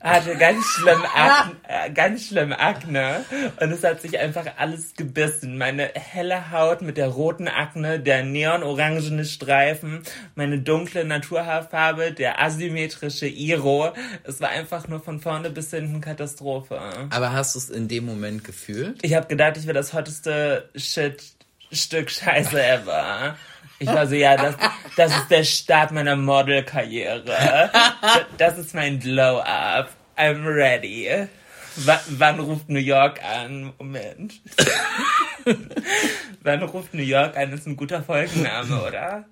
[0.00, 3.24] hatte ganz schlimm Akne, äh, ganz schlimm Akne
[3.60, 5.58] und es hat sich einfach alles gebissen.
[5.58, 10.02] Meine helle Haut mit der roten Akne, der neonorangene Streifen,
[10.34, 13.92] meine dunkle Naturhaarfarbe, der asymmetrische Iro.
[14.24, 16.80] Es war einfach nur von vorne bis hinten Katastrophe.
[17.10, 18.98] Aber hast du es in dem Moment gefühlt?
[19.02, 21.22] Ich habe gedacht, ich wäre das hotteste Shit
[21.72, 23.36] Stück Scheiße ever.
[23.82, 24.56] Ich war so, ja, das,
[24.94, 27.70] das ist der Start meiner Modelkarriere.
[28.36, 29.88] Das ist mein Glow-Up.
[30.18, 31.08] I'm ready.
[31.76, 33.72] W wann ruft New York an?
[33.78, 34.34] Moment.
[36.42, 37.54] wann ruft New York an?
[37.54, 39.24] Ist ein guter Folgenname, oder?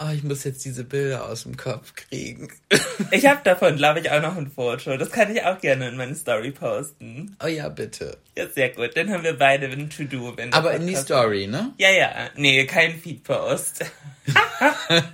[0.00, 2.52] Oh, ich muss jetzt diese Bilder aus dem Kopf kriegen.
[3.10, 4.96] Ich habe davon, glaube ich, auch noch ein Foto.
[4.96, 7.36] Das kann ich auch gerne in meine Story posten.
[7.42, 8.18] Oh ja, bitte.
[8.36, 8.96] Ja, sehr gut.
[8.96, 10.36] Dann haben wir beide ein To-Do.
[10.50, 11.72] Aber in die Story, ne?
[11.78, 12.28] Ja, ja.
[12.34, 13.84] Nee, kein Feed-Post.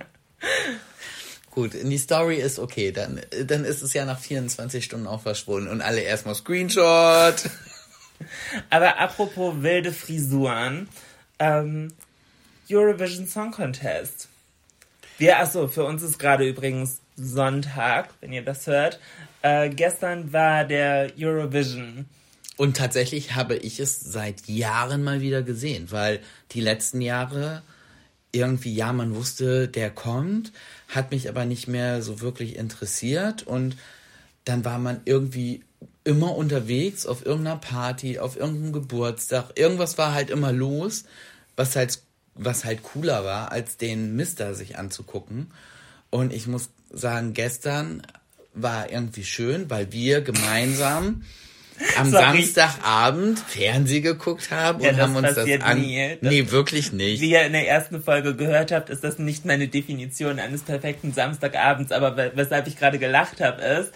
[1.51, 2.91] Gut, in die Story ist okay.
[2.91, 5.69] Dann, dann ist es ja nach 24 Stunden auch verschwunden.
[5.69, 7.49] Und alle erstmal Screenshot.
[8.69, 10.89] Aber apropos wilde Frisuren.
[11.39, 11.93] Ähm,
[12.69, 14.27] Eurovision Song Contest.
[15.17, 18.99] Wir, achso, für uns ist gerade übrigens Sonntag, wenn ihr das hört.
[19.41, 22.05] Äh, gestern war der Eurovision.
[22.57, 26.19] Und tatsächlich habe ich es seit Jahren mal wieder gesehen, weil
[26.51, 27.61] die letzten Jahre
[28.31, 30.51] irgendwie, ja, man wusste, der kommt,
[30.89, 33.77] hat mich aber nicht mehr so wirklich interessiert und
[34.43, 35.63] dann war man irgendwie
[36.03, 39.57] immer unterwegs auf irgendeiner Party, auf irgendeinem Geburtstag.
[39.57, 41.05] Irgendwas war halt immer los,
[41.55, 41.99] was halt,
[42.35, 45.51] was halt cooler war, als den Mister sich anzugucken.
[46.09, 48.01] Und ich muss sagen, gestern
[48.53, 51.23] war irgendwie schön, weil wir gemeinsam
[51.97, 55.81] am Samstagabend Fernsehen geguckt haben und haben uns das an.
[55.81, 56.17] nie.
[56.21, 57.21] Das- nee, wirklich nicht.
[57.21, 61.13] Wie ihr in der ersten Folge gehört habt, ist das nicht meine Definition eines perfekten
[61.13, 63.91] Samstagabends, aber we- weshalb ich gerade gelacht habe, ist,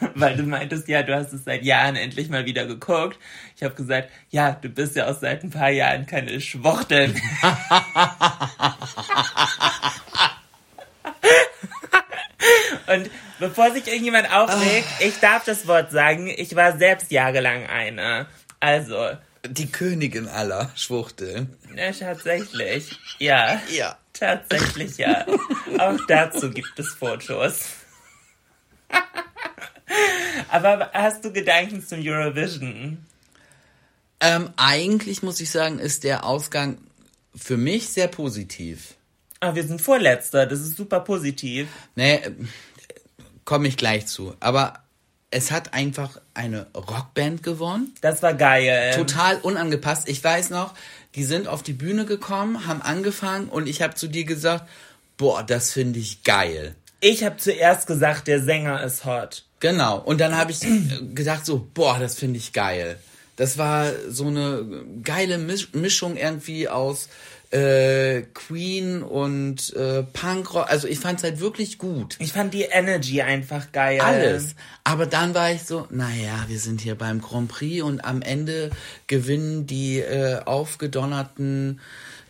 [0.14, 3.18] weil du meintest, ja, du hast es seit Jahren endlich mal wieder geguckt.
[3.56, 7.12] Ich habe gesagt, ja, du bist ja auch seit ein paar Jahren keine Schwuchtel.
[12.86, 18.26] Und bevor sich irgendjemand aufregt, ich darf das Wort sagen, ich war selbst jahrelang eine.
[18.60, 19.10] Also,
[19.46, 21.56] Die Königin aller Schwuchteln.
[21.76, 22.98] ja, tatsächlich.
[23.18, 23.60] Ja.
[23.70, 23.96] Ja.
[24.12, 25.24] Tatsächlich, ja.
[25.78, 27.60] Auch dazu gibt es Fotos.
[30.50, 33.04] Aber hast du Gedanken zum Eurovision?
[34.20, 36.78] Ähm, eigentlich muss ich sagen, ist der Ausgang
[37.36, 38.94] für mich sehr positiv.
[39.40, 41.68] Ah, wir sind Vorletzter, das ist super positiv.
[41.94, 42.20] Nee,
[43.48, 44.34] komme ich gleich zu.
[44.40, 44.74] Aber
[45.30, 47.94] es hat einfach eine Rockband gewonnen.
[48.02, 48.92] Das war geil.
[48.94, 50.06] Total unangepasst.
[50.06, 50.74] Ich weiß noch,
[51.14, 54.68] die sind auf die Bühne gekommen, haben angefangen und ich habe zu dir gesagt,
[55.16, 56.74] boah, das finde ich geil.
[57.00, 59.44] Ich habe zuerst gesagt, der Sänger ist hot.
[59.60, 59.98] Genau.
[59.98, 60.60] Und dann habe ich
[61.14, 62.98] gesagt so, boah, das finde ich geil.
[63.36, 67.08] Das war so eine geile Misch Mischung irgendwie aus
[67.50, 70.70] äh, Queen und äh, Punkrock.
[70.70, 72.16] Also ich fand es halt wirklich gut.
[72.18, 74.00] Ich fand die Energy einfach geil.
[74.00, 74.54] Alles.
[74.84, 78.70] Aber dann war ich so, naja, wir sind hier beim Grand Prix und am Ende
[79.06, 81.80] gewinnen die äh, aufgedonnerten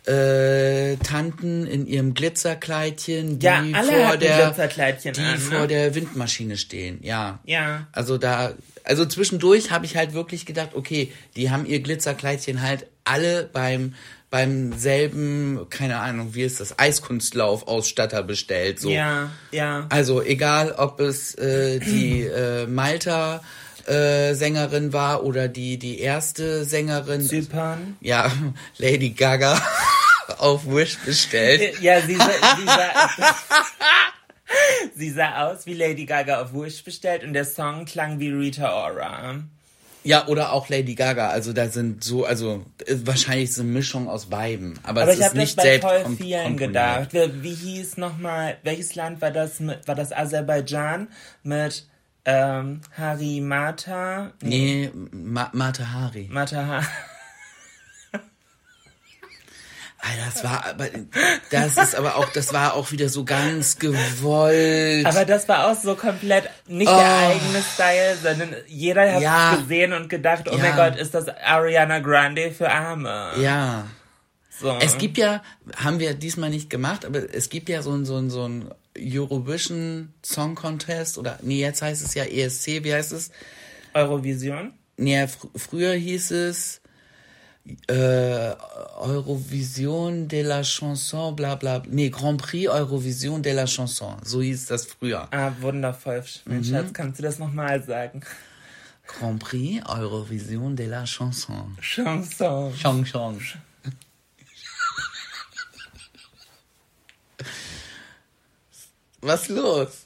[0.05, 5.39] äh, Tanten in ihrem Glitzerkleidchen, die Ja, vor der Glitzerkleidchen die an, ne?
[5.39, 6.99] vor der Windmaschine stehen.
[7.03, 7.39] Ja.
[7.45, 7.87] Ja.
[7.91, 8.53] Also da,
[8.85, 13.93] also zwischendurch habe ich halt wirklich gedacht, okay, die haben ihr Glitzerkleidchen halt alle beim
[14.29, 18.79] beim selben, keine Ahnung, wie ist das, Eiskunstlauf-Ausstatter bestellt.
[18.79, 18.89] So.
[18.89, 19.87] Ja, ja.
[19.89, 23.41] Also egal, ob es äh, die äh, Malta
[23.87, 27.97] äh, Sängerin war oder die die erste Sängerin, Zypern.
[28.01, 28.31] ja
[28.77, 29.59] Lady Gaga
[30.37, 31.77] auf Wish bestellt.
[31.81, 33.35] Ja, sie, sah- sie, sah,
[34.95, 38.71] sie sah aus wie Lady Gaga auf Wish bestellt und der Song klang wie Rita
[38.85, 39.43] Ora.
[40.09, 41.29] Ja, oder auch Lady Gaga.
[41.29, 44.79] Also da sind so, also äh, wahrscheinlich so eine Mischung aus beiden.
[44.81, 47.13] Aber, Aber es ich ist habe das nicht bei selbst voll vielen gedacht.
[47.13, 49.59] Wie, hieß nochmal, welches Land war das?
[49.59, 51.09] Mit, war das Aserbaidschan
[51.43, 51.85] mit
[52.25, 54.31] ähm, Hari Mata?
[54.41, 56.27] Nee, Ma Mate Hari.
[56.31, 57.08] Mata ha Alter,
[60.33, 60.87] das war, aber
[61.51, 65.05] das ist aber auch, das war auch wieder so ganz gewollt.
[65.05, 67.29] Aber das war auch so komplett nicht der Oh.
[67.31, 69.53] eigene Style, sondern jeder hat Ja.
[69.53, 70.57] es gesehen und gedacht, oh Ja.
[70.57, 73.31] mein Gott, ist das Ariana Grande für Arme.
[73.41, 73.87] ja.
[74.61, 74.75] So.
[74.81, 75.41] Es gibt ja,
[75.77, 78.69] haben wir diesmal nicht gemacht, aber es gibt ja so ein, so ein, so ein
[78.97, 83.31] Eurovision Song Contest oder, nee, jetzt heißt es ja ESC, wie heißt es?
[83.93, 84.73] Eurovision.
[84.97, 86.81] Nee, fr früher hieß es
[87.87, 88.55] äh,
[88.97, 91.81] Eurovision de la Chanson, bla bla.
[91.87, 94.17] Nee, Grand Prix Eurovision de la Chanson.
[94.23, 95.27] So hieß das früher.
[95.31, 96.23] Ah, wundervoll.
[96.45, 96.63] Mein Mhm.
[96.63, 98.21] Schatz, kannst du das nochmal sagen?
[99.05, 101.77] Grand Prix Eurovision de la Chanson.
[101.81, 102.73] Chanson.
[102.75, 103.39] Chanson.
[109.21, 110.05] Was los?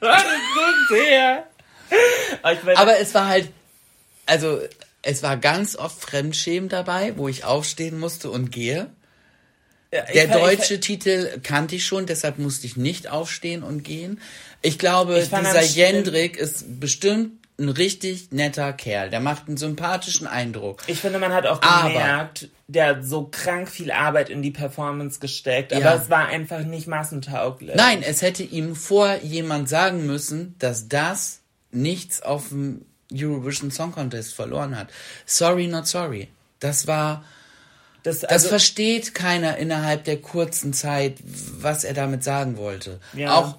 [0.00, 1.46] Gerade so sehr.
[2.42, 3.52] Aber, ich meine, Aber es war halt,
[4.26, 4.60] also
[5.04, 8.90] es war ganz oft Fremdschämen dabei, wo ich aufstehen musste und gehe.
[9.92, 14.20] ja, Der fand- deutsche Titel kannte ich schon, deshalb musste ich nicht aufstehen und gehen.
[14.62, 19.10] Ich glaube, Ich fand dieser Jendrik ist bestimmt ein richtig netter Kerl.
[19.10, 20.82] Der macht einen sympathischen Eindruck.
[20.88, 24.50] Ich finde, man hat auch Aber- gemerkt, der hat so krank viel Arbeit in die
[24.50, 25.94] Performance gesteckt, aber Ja.
[25.94, 27.76] es war einfach nicht massentauglich.
[27.76, 33.92] Nein, es hätte ihm vor jemand sagen müssen, dass das nichts auf dem Eurovision Song
[33.92, 34.88] Contest verloren hat.
[35.26, 36.28] Sorry, not sorry.
[36.60, 37.24] Das war,
[38.02, 43.00] das, das also, versteht keiner innerhalb der kurzen Zeit, was er damit sagen wollte.
[43.12, 43.36] Ja.
[43.36, 43.58] Auch,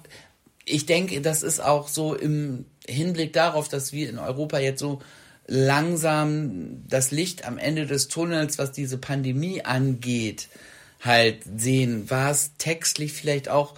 [0.64, 5.00] ich denke, das ist auch so im Hinblick darauf, dass wir in Europa jetzt so
[5.46, 10.48] langsam das Licht am Ende des Tunnels, was diese Pandemie angeht,
[11.00, 13.74] halt sehen, war es textlich vielleicht auch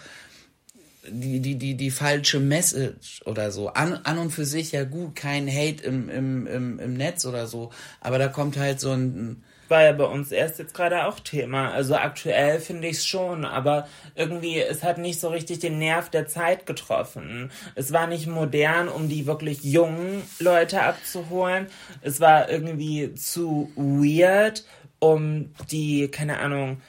[1.11, 3.69] die, die, die, die falsche Message oder so.
[3.69, 7.47] An, an und für sich ja gut, kein Hate im, im, im, im Netz oder
[7.47, 7.71] so.
[8.01, 9.43] Aber da kommt halt so ein.
[9.69, 11.73] War ja bei uns erst jetzt gerade auch Thema.
[11.73, 16.09] Also aktuell finde ich es schon, aber irgendwie, es hat nicht so richtig den Nerv
[16.09, 17.51] der Zeit getroffen.
[17.75, 21.67] Es war nicht modern, um die wirklich jungen Leute abzuholen.
[22.01, 24.65] Es war irgendwie zu weird,
[25.01, 26.81] um die, keine Ahnung,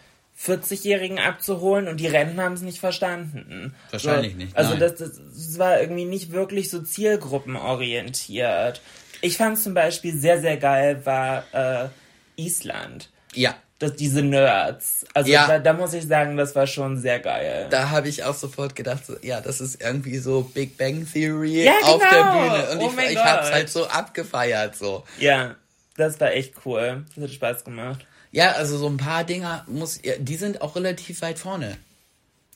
[0.41, 3.75] 40-Jährigen abzuholen und die Rentner haben es nicht verstanden.
[3.91, 8.81] Wahrscheinlich so, nicht, Also das, das, das war irgendwie nicht wirklich so zielgruppenorientiert.
[9.21, 11.89] Ich fand zum Beispiel sehr, sehr geil war äh,
[12.37, 13.09] Island.
[13.33, 15.05] Ja, Das, diese Nerds.
[15.13, 15.47] Also Ja.
[15.47, 17.67] da, da muss ich sagen, das war schon sehr geil.
[17.69, 21.65] da habe ich auch sofort gedacht, so, ja, das ist irgendwie so Big Bang Theory
[21.65, 22.31] Ja, auf der genau.
[22.39, 22.69] Bühne.
[22.71, 23.53] Und Oh ich, ich hab's Gott.
[23.53, 25.03] halt so abgefeiert, so.
[25.19, 25.55] ja,
[25.97, 27.03] das war echt cool.
[27.15, 28.05] Das hat Spaß gemacht.
[28.31, 31.77] Ja, also so ein paar Dinger muss, die sind auch relativ weit vorne.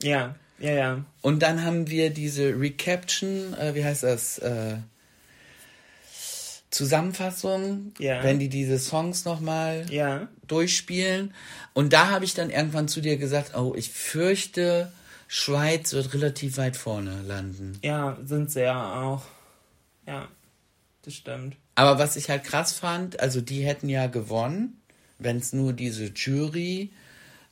[0.01, 1.05] Ja, ja, ja.
[1.21, 4.38] Und dann haben wir diese Recaption, äh, wie heißt das?
[4.39, 4.75] Äh,
[6.69, 8.23] Zusammenfassung, Ja.
[8.23, 10.27] wenn die diese Songs nochmal Ja.
[10.47, 11.33] durchspielen.
[11.73, 14.91] Und da habe ich dann irgendwann zu dir gesagt, oh, ich fürchte,
[15.27, 17.77] Schweiz wird relativ weit vorne landen.
[17.83, 19.23] Ja, sind sie ja auch.
[20.07, 20.27] Ja,
[21.03, 21.55] das stimmt.
[21.75, 24.79] Aber was ich halt krass fand, also die hätten ja gewonnen,
[25.23, 26.05] wenn es nur diese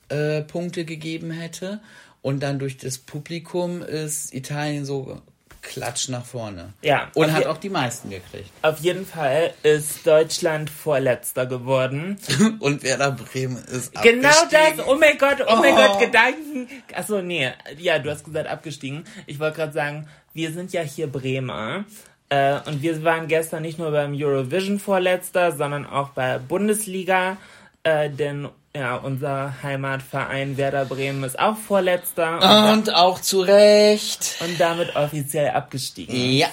[0.08, 1.80] Jury-Punkte gegeben hätte.
[2.20, 5.20] Und dann durch das Publikum ist Italien so
[5.60, 6.72] klatsch nach vorne.
[6.82, 8.50] Ja, Und hat auch die meisten gekriegt.
[8.62, 12.18] Auf jeden Fall ist Deutschland Vorletzter geworden.
[12.60, 14.76] Und Werder Bremen ist Genau abgestiegen.
[14.78, 15.76] das, oh mein Gott, oh mein Oh.
[15.76, 16.68] Gott, Gedanken.
[16.94, 19.04] Achso, nee, ja, du hast gesagt abgestiegen.
[19.26, 21.84] Ich wollte gerade sagen, wir sind ja hier Bremer.
[22.28, 27.36] Äh, und wir waren gestern nicht nur beim Eurovision Vorletzter, sondern auch bei Bundesliga.
[27.84, 32.36] Äh, denn ja, unser Heimatverein Werder Bremen ist auch Vorletzter
[32.70, 34.36] und, Und auch zu Recht.
[34.40, 36.14] und damit offiziell abgestiegen.
[36.14, 36.48] Ja.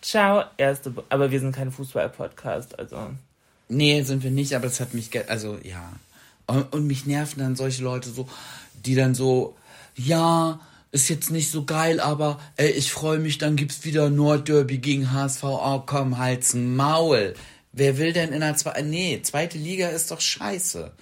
[0.00, 2.96] Ciao, erste, Bo- aber wir sind kein Fußball-Podcast, also.
[3.68, 5.92] Nee, sind wir nicht, aber es hat mich, ge- also ja.
[6.46, 8.28] Und, und mich nerven dann solche Leute so,
[8.84, 9.54] die dann so,
[9.96, 10.58] ja,
[10.90, 15.12] ist jetzt nicht so geil, aber ey, ich freue mich, dann gibt's wieder Nordderby gegen
[15.12, 15.44] HSV.
[15.44, 17.34] Oh, komm, halt's Maul.
[17.72, 20.92] Wer will denn in der zweiten, nee, zweite Liga ist doch scheiße.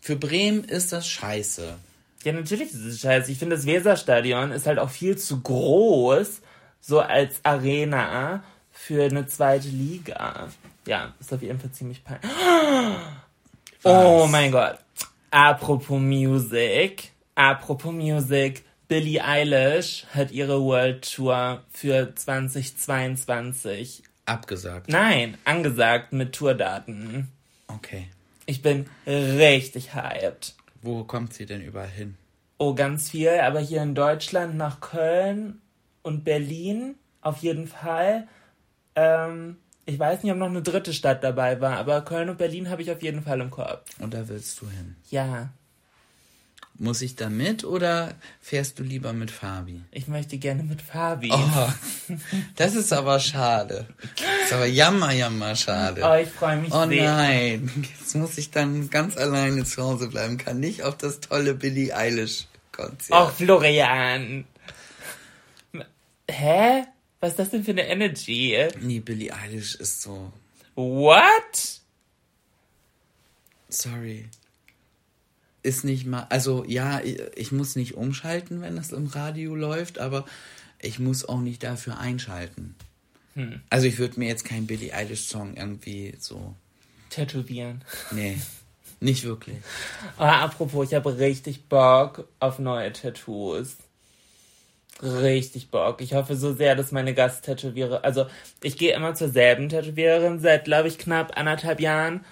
[0.00, 1.76] Für Bremen ist das scheiße.
[2.24, 3.32] Ja, natürlich ist es scheiße.
[3.32, 6.40] Ich finde, das Weserstadion ist halt auch viel zu groß,
[6.80, 10.48] so als Arena für eine zweite Liga.
[10.86, 12.30] Ja, ist auf jeden Fall ziemlich peinlich.
[13.84, 14.78] Oh mein Gott.
[15.30, 17.12] Apropos Music.
[17.34, 18.64] Apropos Music.
[18.88, 24.02] Billie Eilish hat ihre World Tour für 2022.
[24.28, 24.88] Abgesagt.
[24.88, 27.28] Nein, angesagt mit Tourdaten.
[27.66, 28.08] Okay.
[28.46, 30.54] Ich bin richtig hyped.
[30.82, 32.16] Wo kommt sie denn überall hin?
[32.58, 35.60] Oh, ganz viel, aber hier in Deutschland nach Köln
[36.02, 38.26] und Berlin auf jeden Fall.
[38.96, 42.68] Ähm, ich weiß nicht, ob noch eine dritte Stadt dabei war, aber Köln und Berlin
[42.68, 43.88] habe ich auf jeden Fall im Kopf.
[43.98, 44.96] Und da willst du hin.
[45.10, 45.50] Ja,
[46.80, 49.82] Muss ich da mit oder fährst du lieber mit Fabi?
[49.90, 51.28] ich möchte gerne mit Fabi.
[51.32, 51.68] Oh,
[52.54, 53.88] das ist aber schade.
[54.14, 56.02] Das ist aber jammer, jammer schade.
[56.04, 57.02] Oh, ich freue mich Oh sehr.
[57.16, 61.54] nein, jetzt muss ich dann ganz alleine zu Hause bleiben, kann nicht auf das tolle
[61.54, 63.10] Billie Eilish Konzert.
[63.10, 64.44] Oh, Florian.
[66.30, 66.84] Hä?
[67.20, 68.56] Was ist das denn für eine Energy?
[68.80, 70.32] Nee, Billie Eilish ist so,
[70.76, 71.80] What?
[73.68, 74.28] sorry.
[75.62, 77.00] Ist nicht mal, also ja,
[77.34, 80.24] ich, muss nicht umschalten, wenn das im Radio läuft, aber
[80.80, 82.76] ich muss auch nicht dafür einschalten.
[83.34, 83.60] Hm.
[83.68, 86.54] Also ich würde mir jetzt keinen Billie Eilish Song irgendwie so,
[87.10, 87.82] Tätowieren.
[88.12, 88.38] nee,
[89.00, 89.56] nicht wirklich.
[90.16, 93.76] Aber apropos, ich habe richtig Bock auf neue Tattoos.
[95.00, 96.00] Richtig Bock.
[96.00, 98.26] Ich hoffe so sehr, dass meine Gasttätowierer, also
[98.62, 102.24] ich gehe immer zur selben Tätowiererin seit, glaube ich, knapp anderthalb Jahren.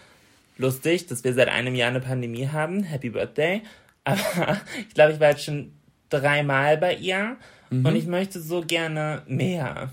[0.56, 2.82] Lustig, dass wir seit einem Jahr eine Pandemie haben.
[2.82, 3.62] Happy Birthday.
[4.04, 5.72] Aber ich glaube, ich war jetzt schon
[6.08, 7.36] dreimal bei ihr
[7.70, 9.92] und ich möchte so gerne mehr.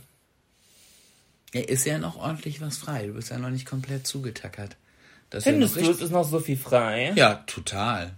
[1.53, 3.07] Ja, ist ja noch ordentlich was frei.
[3.07, 4.77] Du bist ja noch nicht komplett zugetackert.
[5.29, 7.13] Das ist ja Findest noch du, es ist noch so viel frei?
[7.15, 8.11] Ja, total.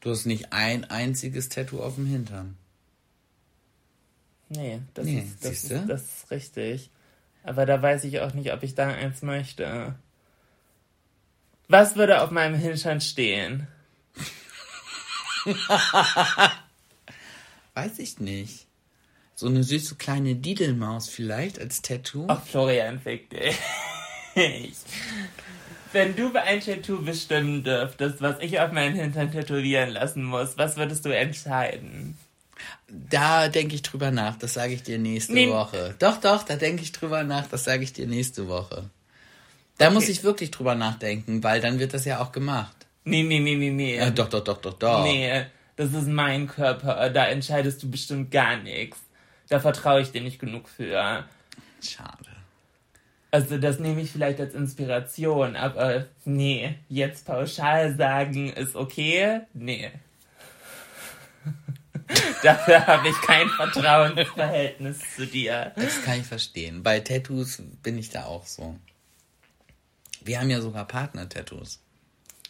[0.00, 2.56] Du hast nicht ein einziges Tattoo auf dem Hintern.
[4.48, 6.90] Nee, das, Nee, ist, das, ist, das ist richtig.
[7.44, 9.94] Aber da weiß ich auch nicht, ob ich da eins möchte.
[11.72, 13.66] Was würde auf meinem Hintern stehen?
[17.72, 18.66] Weiß ich nicht.
[19.34, 22.26] So eine süße kleine Didelmaus vielleicht als Tattoo.
[22.28, 23.56] Ach, Florian, fick dich.
[25.92, 30.76] Wenn du ein Tattoo bestimmen dürftest, was ich auf meinen Hintern tätowieren lassen muss, was
[30.76, 32.18] würdest du entscheiden?
[32.86, 35.48] Da denke ich drüber nach, das sage ich dir nächste Nee.
[35.48, 35.94] Woche.
[35.98, 38.90] Doch, doch, da denke ich drüber nach, das sage ich dir nächste Woche.
[39.82, 42.74] Da muss ich wirklich drüber nachdenken, weil dann wird das ja auch gemacht.
[43.04, 43.96] Nee, nee, nee, nee, nee.
[43.96, 45.02] Ja, doch, doch, doch, doch, doch.
[45.02, 47.10] Nee, das ist mein Körper.
[47.10, 48.98] Da entscheidest du bestimmt gar nichts.
[49.48, 51.24] Da vertraue ich dir nicht genug für.
[51.82, 52.30] Schade.
[53.32, 59.90] Also das nehme ich vielleicht als Inspiration, aber nee, jetzt pauschal sagen ist okay, nee.
[62.42, 65.72] Dafür habe ich kein Vertrauensverhältnis zu dir.
[65.76, 66.82] Das kann ich verstehen.
[66.82, 68.76] Bei Tattoos bin ich da auch so.
[70.24, 71.80] Wir haben ja sogar Partner-Tattoos.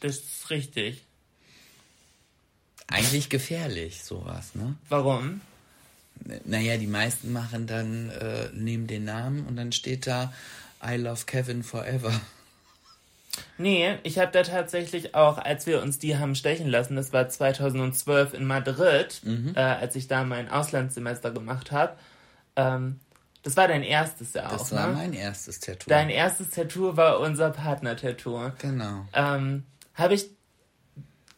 [0.01, 1.03] Das ist richtig.
[2.89, 4.75] Eigentlich gefährlich, sowas, ne?
[4.89, 5.41] Warum?
[6.45, 10.33] Naja, die meisten machen dann, äh, nehmen den Namen und dann steht da
[10.85, 12.13] I love Kevin forever.
[13.57, 17.29] Nee, ich habe da tatsächlich auch, als wir uns die haben stechen lassen, das war
[17.29, 19.53] 2012 in Madrid, Mhm.
[19.57, 21.97] äh, als ich da mein Auslandssemester gemacht habe.
[22.57, 23.01] Ähm,
[23.43, 24.95] das war dein erstes ja auch, Das war ne?
[24.95, 25.89] mein erstes Tattoo.
[25.89, 28.53] Dein erstes Tattoo war unser Partner-Tattoo.
[28.59, 29.07] genau.
[29.13, 29.65] Ähm,
[29.95, 30.27] habe ich,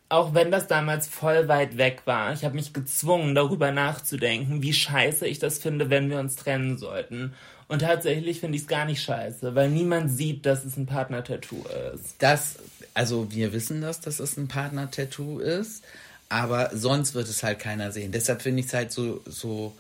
[0.09, 4.73] auch wenn das damals voll weit weg war, ich habe mich gezwungen, darüber nachzudenken, wie
[4.73, 7.35] scheiße ich das finde, wenn wir uns trennen sollten.
[7.67, 11.65] Und tatsächlich finde ich es gar nicht scheiße, weil niemand sieht, dass es ein Partner-Tattoo
[11.95, 12.17] ist.
[12.19, 12.57] Das,
[12.93, 15.83] also wir wissen das, dass es ein Partner-Tattoo ist,
[16.29, 18.13] aber sonst wird es halt keiner sehen.
[18.13, 19.75] Deshalb finde ich es halt so, so,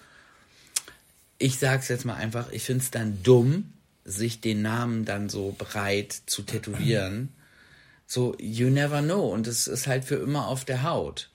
[1.38, 3.72] ich sag's jetzt mal einfach, ich finde es dann dumm,
[4.04, 7.30] sich den Namen dann so breit zu tätowieren.
[8.06, 9.32] So, you never know.
[9.32, 11.30] Und es ist halt für immer auf der Haut.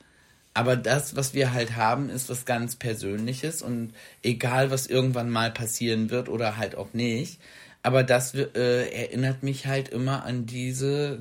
[0.54, 3.94] Aber das, was wir halt haben, ist was ganz Persönliches und
[4.24, 7.40] egal, was irgendwann mal passieren wird oder halt auch nicht.
[7.82, 11.20] Aber das äh, erinnert mich halt immer an diese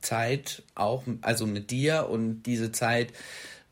[0.00, 3.12] Zeit, auch, also mit dir und diese Zeit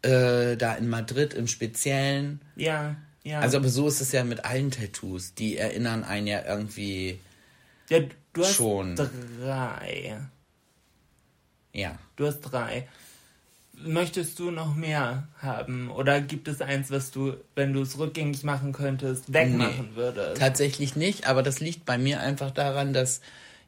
[0.03, 2.41] äh, da in Madrid im Speziellen.
[2.57, 3.41] Ja, ja.
[3.41, 5.35] Also, aber so ist es ja mit allen Tattoos.
[5.35, 7.19] Die erinnern einen ja irgendwie,
[7.89, 8.01] ja,
[8.33, 8.97] du hast schon.
[8.97, 10.21] drei.
[11.73, 11.99] ja.
[12.17, 12.89] Du hast drei.
[13.75, 15.91] Möchtest du noch mehr haben?
[15.91, 20.39] Oder gibt es eins, was du, wenn du es rückgängig machen könntest, wegmachen würdest?
[20.39, 23.23] Tatsächlich nicht, aber das liegt bei mir einfach daran, dass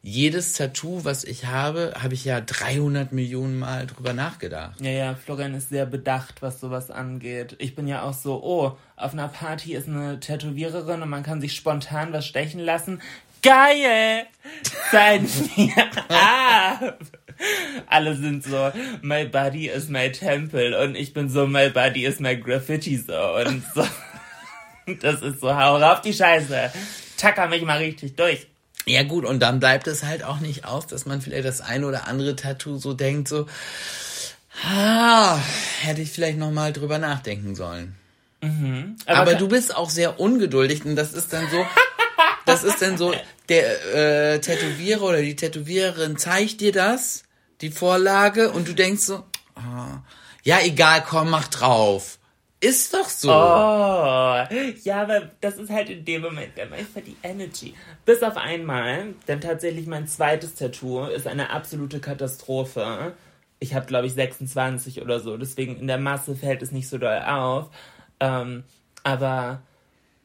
[0.05, 4.79] jedes Tattoo, was ich habe, habe ich ja 300 Millionen Mal drüber nachgedacht.
[4.79, 7.55] Ja, ja, Florian ist sehr bedacht, was sowas angeht.
[7.57, 11.41] Ich bin ja auch so, oh, auf einer Party ist eine Tätowiererin und man kann
[11.41, 13.01] sich spontan was stechen lassen.
[13.41, 14.27] Geil!
[14.91, 15.73] Sein mir
[16.09, 16.99] ab!
[17.87, 22.19] Alle sind so, my body is my temple und ich bin so, my body is
[22.19, 23.63] my graffiti zone.
[23.73, 23.83] So.
[25.01, 26.71] Das ist so, hau rauf die Scheiße.
[27.17, 28.45] Tacker mich mal richtig durch.
[28.85, 31.87] Ja gut, und dann bleibt es halt auch nicht aus, dass man vielleicht das eine
[31.87, 33.47] oder andere Tattoo so denkt, so,
[34.63, 35.39] ah,
[35.81, 37.95] hätte ich vielleicht nochmal drüber nachdenken sollen.
[39.07, 41.65] Aber, ka- du bist auch sehr ungeduldig und das ist dann so,
[42.45, 43.13] das ist dann so,
[43.49, 47.23] der äh, Tätowierer oder die Tätowiererin zeigt dir das,
[47.61, 49.23] die Vorlage, und du denkst so,
[49.55, 50.03] ah,
[50.43, 52.19] ja egal, komm, mach drauf.
[52.65, 53.29] Ist doch so.
[53.29, 54.43] Oh,
[54.83, 57.75] ja, aber das ist halt in dem Moment einfach die Energy.
[58.05, 63.13] Bis auf einmal, denn tatsächlich mein zweites Tattoo ist eine absolute Katastrophe.
[63.59, 66.97] Ich habe, glaube ich, 26 oder so, deswegen in der Masse fällt es nicht so
[66.97, 67.69] doll auf.
[68.19, 68.63] Ähm,
[69.03, 69.61] aber,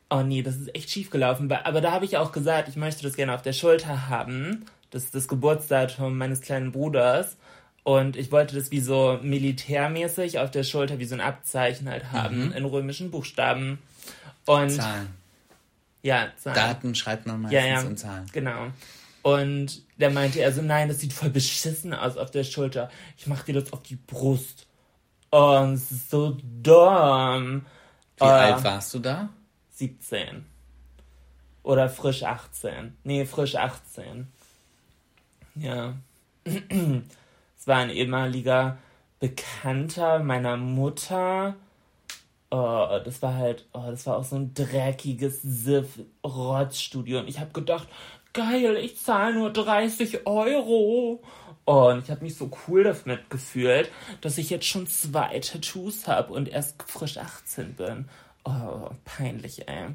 [0.08, 1.52] oh nee, das ist echt schief gelaufen.
[1.52, 4.64] Aber da habe ich auch gesagt, ich möchte das gerne auf der Schulter haben.
[4.90, 7.36] Das ist das Geburtsdatum meines kleinen Bruders.
[7.82, 12.12] Und ich wollte das wie so militärmäßig auf der Schulter, wie so ein Abzeichen halt
[12.12, 13.78] haben, in römischen Buchstaben.
[14.46, 15.08] Und Zahlen.
[16.02, 16.56] ja, Zahlen.
[16.56, 18.26] Daten schreibt man meistens ja, ja, in Zahlen.
[18.32, 18.66] genau.
[19.22, 22.90] Und der meinte er so, nein, das sieht voll beschissen aus auf der Schulter.
[23.18, 24.66] Ich mach dir das auf die Brust.
[25.30, 27.66] Oh, das ist so dumm.
[28.18, 29.28] Wie Äh, alt warst du da?
[29.74, 30.44] 17.
[31.62, 32.96] Oder frisch 18.
[33.04, 34.26] Nee, frisch 18.
[35.54, 35.94] Ja.
[37.70, 38.78] War ein ehemaliger
[39.20, 41.54] Bekannter meiner Mutter.
[42.50, 47.20] Oh, das war halt, oh, das war auch so ein dreckiges Siff-Rotzstudio.
[47.20, 47.86] Und ich habe gedacht,
[48.32, 51.22] geil, ich zahle nur 30 Euro.
[51.64, 53.88] Oh, und ich habe mich so cool damit gefühlt,
[54.20, 58.08] dass ich jetzt schon zwei Tattoos habe und erst frisch 18 bin.
[58.44, 59.90] Oh, peinlich, ey.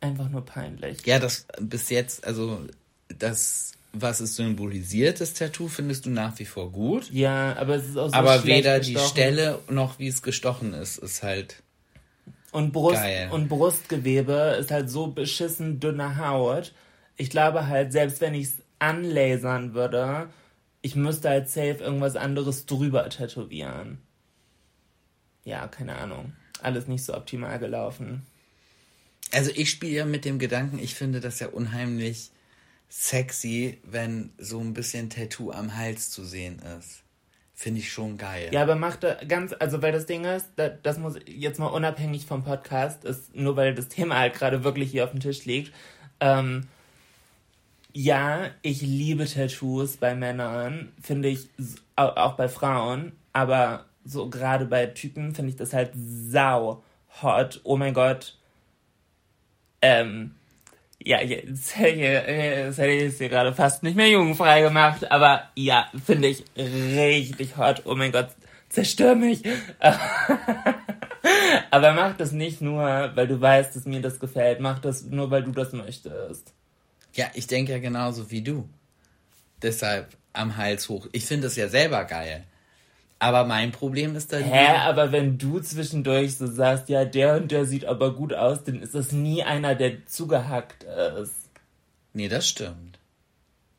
[0.00, 1.06] Einfach nur peinlich.
[1.06, 2.58] Ja, das bis jetzt, also
[3.16, 7.10] das, was es symbolisiert, das Tattoo, findest du nach wie vor gut.
[7.10, 9.10] Ja, aber es ist auch so aber weder die gestochen.
[9.10, 11.62] Stelle noch wie es gestochen ist, ist halt.
[12.52, 13.30] Und, Brust, Geil.
[13.30, 16.72] und Brustgewebe ist halt so beschissen dünne Haut.
[17.16, 20.28] Ich glaube halt, selbst wenn ich es anlasern würde,
[20.82, 23.98] ich müsste halt safe irgendwas anderes drüber tätowieren.
[25.44, 26.32] Ja, keine Ahnung.
[26.62, 28.26] alles nicht so optimal gelaufen.
[29.32, 32.30] Also ich spiele ja mit dem Gedanken, ich finde das ja unheimlich
[32.90, 37.02] sexy, wenn so ein bisschen Tattoo am Hals zu sehen ist.
[37.54, 38.48] Finde ich schon geil.
[38.52, 42.26] Ja, aber macht ganz, also weil das Ding ist, das, das muss jetzt mal unabhängig
[42.26, 45.72] vom Podcast, ist nur weil das Thema halt gerade wirklich hier auf dem Tisch liegt.
[46.20, 46.66] Ähm,
[47.92, 51.48] ja, ich liebe Tattoos bei Männern, finde ich
[51.96, 56.82] auch bei Frauen, aber so gerade bei Typen finde ich das halt sau
[57.22, 57.60] hot.
[57.64, 58.36] Oh mein Gott.
[59.82, 60.34] Ähm,
[61.02, 65.10] ja, jetzt hätte ich, jetzt hätte ich es hier gerade fast nicht mehr jugendfrei gemacht,
[65.10, 67.82] aber ja, finde ich richtig hot.
[67.86, 68.28] Oh mein Gott,
[68.68, 69.42] zerstör mich.
[71.70, 74.60] aber mach das nicht nur, weil du weißt, dass mir das gefällt.
[74.60, 76.52] Mach das nur, weil du das möchtest.
[77.14, 78.68] Ja, ich denke ja genauso wie du.
[79.62, 81.06] Deshalb am Hals hoch.
[81.12, 82.44] Ich finde es ja selber geil.
[83.22, 84.42] Aber mein Problem ist dann.
[84.42, 88.64] Hä, aber wenn du zwischendurch so sagst, ja, der und der sieht aber gut aus,
[88.64, 91.34] dann ist das nie einer, der zugehackt ist.
[92.14, 92.98] Nee, das stimmt.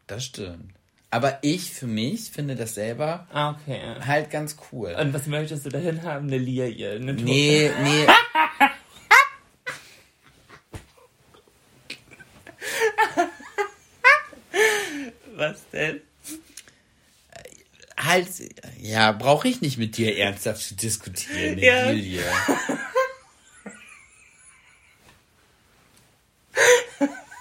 [0.05, 0.75] Das stimmt.
[1.09, 3.79] Aber ich für mich finde das selber ah, okay.
[4.05, 4.95] halt ganz cool.
[4.97, 6.27] Und was möchtest du dahin haben?
[6.27, 6.91] Eine Lilie?
[6.91, 8.07] Eine nee, nee.
[15.35, 15.99] was denn?
[18.11, 18.27] halt,
[18.81, 21.93] ja, brauche ich nicht mit dir ernsthaft zu diskutieren, ja.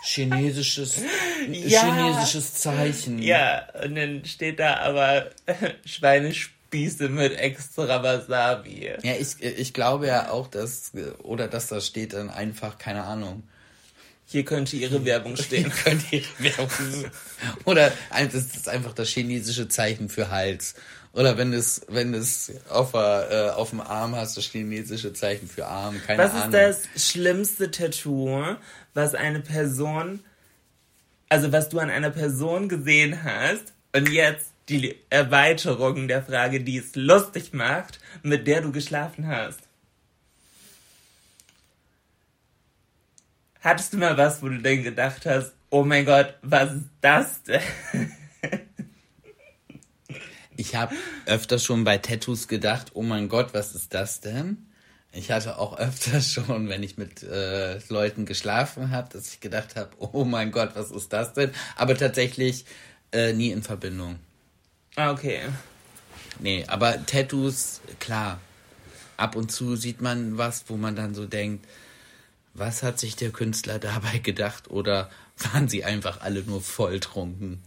[0.02, 1.02] Chinesisches,
[1.50, 1.80] ja.
[1.80, 3.22] chinesisches Zeichen.
[3.22, 5.30] Ja, und dann steht da aber
[5.86, 8.90] Schweinespieße mit extra Wasabi.
[9.02, 13.44] Ja, ich, ich glaube ja auch, dass, oder dass da steht dann einfach, keine Ahnung,
[14.26, 15.72] hier könnte ihre Werbung stehen.
[15.72, 17.10] Hier könnte ihre Werbung
[17.64, 20.74] Oder das ist einfach das chinesische Zeichen für Hals.
[21.12, 25.66] Oder wenn es, wenn es auf, äh, auf dem Arm hast, das chinesische Zeichen für
[25.66, 26.00] Arm.
[26.06, 26.52] Keine was Ahnung.
[26.52, 28.56] Was ist das schlimmste Tattoo,
[28.94, 30.20] was eine Person,
[31.28, 36.78] also was du an einer Person gesehen hast und jetzt die Erweiterung der Frage, die
[36.78, 39.58] es lustig macht, mit der du geschlafen hast?
[43.62, 47.42] Hattest du mal was, wo du denn gedacht hast, oh mein Gott, was ist das
[47.42, 47.60] denn?
[50.60, 50.94] Ich habe
[51.24, 54.66] öfters schon bei Tattoos gedacht, oh mein Gott, was ist das denn?
[55.10, 59.76] Ich hatte auch öfters schon, wenn ich mit äh, Leuten geschlafen habe, dass ich gedacht
[59.76, 61.50] habe, oh mein Gott, was ist das denn?
[61.76, 62.66] Aber tatsächlich
[63.10, 64.18] äh, nie in Verbindung.
[64.96, 65.40] Ah, okay.
[66.40, 68.38] Nee, aber Tattoos, klar.
[69.16, 71.66] Ab und zu sieht man was, wo man dann so denkt,
[72.52, 75.08] was hat sich der Künstler dabei gedacht oder
[75.38, 77.62] waren sie einfach alle nur volltrunken?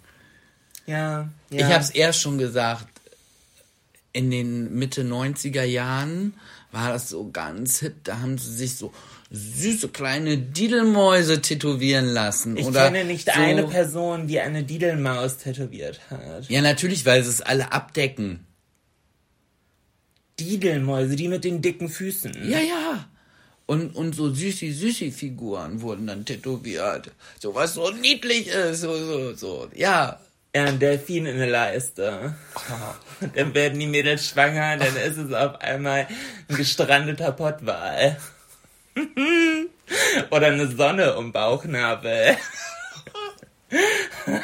[0.86, 1.58] Ja, ja.
[1.58, 2.88] Ich habe es erst schon gesagt,
[4.12, 6.34] in den Mitte 90er Jahren
[6.72, 8.94] war das so ganz hip, da haben sie sich so
[9.32, 12.56] süße kleine Didelmäuse tätowieren lassen.
[12.56, 16.50] Ich oder kenne nicht so eine Person, die eine Didelmaus tätowiert hat.
[16.50, 18.46] Ja, natürlich, weil sie es alle abdecken.
[20.40, 22.48] Didelmäuse, die mit den dicken Füßen.
[22.48, 23.08] Ja, ja.
[23.66, 27.12] Und, und so Süßi-Süßi-Figuren wurden dann tätowiert.
[27.40, 30.20] So was so niedlich ist, so, so, so, ja.
[30.56, 32.36] Ja, ein Delfin in der Leiste.
[32.56, 33.26] Oh.
[33.34, 36.08] Dann werden die Mädels schwanger, dann ist es auf einmal
[36.48, 38.18] ein gestrandeter Pottwal.
[40.30, 42.38] Oder eine Sonne um Bauchnabel.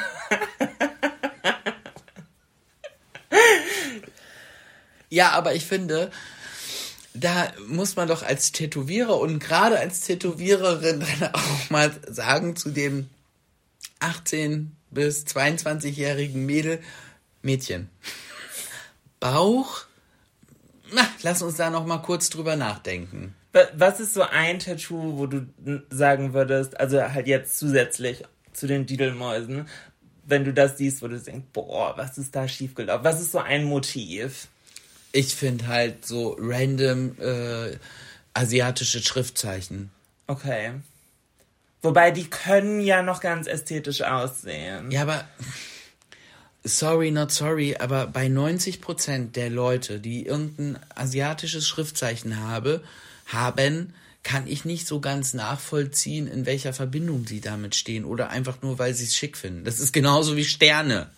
[5.10, 6.10] ja, aber ich finde,
[7.14, 12.72] da muss man doch als Tätowierer und gerade als Tätowiererin dann auch mal sagen zu
[12.72, 13.08] dem
[14.00, 16.80] 18 bis 22-jährigen Mädel,
[17.42, 17.90] Mädchen,
[19.20, 19.86] Bauch,
[20.92, 23.36] na, lass uns da noch mal kurz drüber nachdenken.
[23.74, 25.48] Was ist so ein Tattoo, wo du
[25.90, 28.24] sagen würdest, also halt jetzt zusätzlich
[28.54, 29.68] zu den Didelmäusen,
[30.26, 33.04] wenn du das siehst, wo du denkst, boah, was ist da schiefgelaufen?
[33.04, 34.48] Was ist so ein Motiv?
[35.12, 37.76] Ich finde halt so random äh,
[38.34, 39.90] asiatische Schriftzeichen.
[40.28, 40.74] Okay.
[41.82, 44.92] Wobei die können ja noch ganz ästhetisch aussehen.
[44.92, 45.26] Ja, aber
[46.64, 52.84] sorry, not sorry, aber bei 90% der Leute, die irgendein asiatisches Schriftzeichen habe,
[53.28, 58.62] haben, kann ich nicht so ganz nachvollziehen, in welcher Verbindung sie damit stehen oder einfach
[58.62, 59.64] nur, weil sie es schick finden.
[59.64, 61.10] Das ist genauso wie Sterne.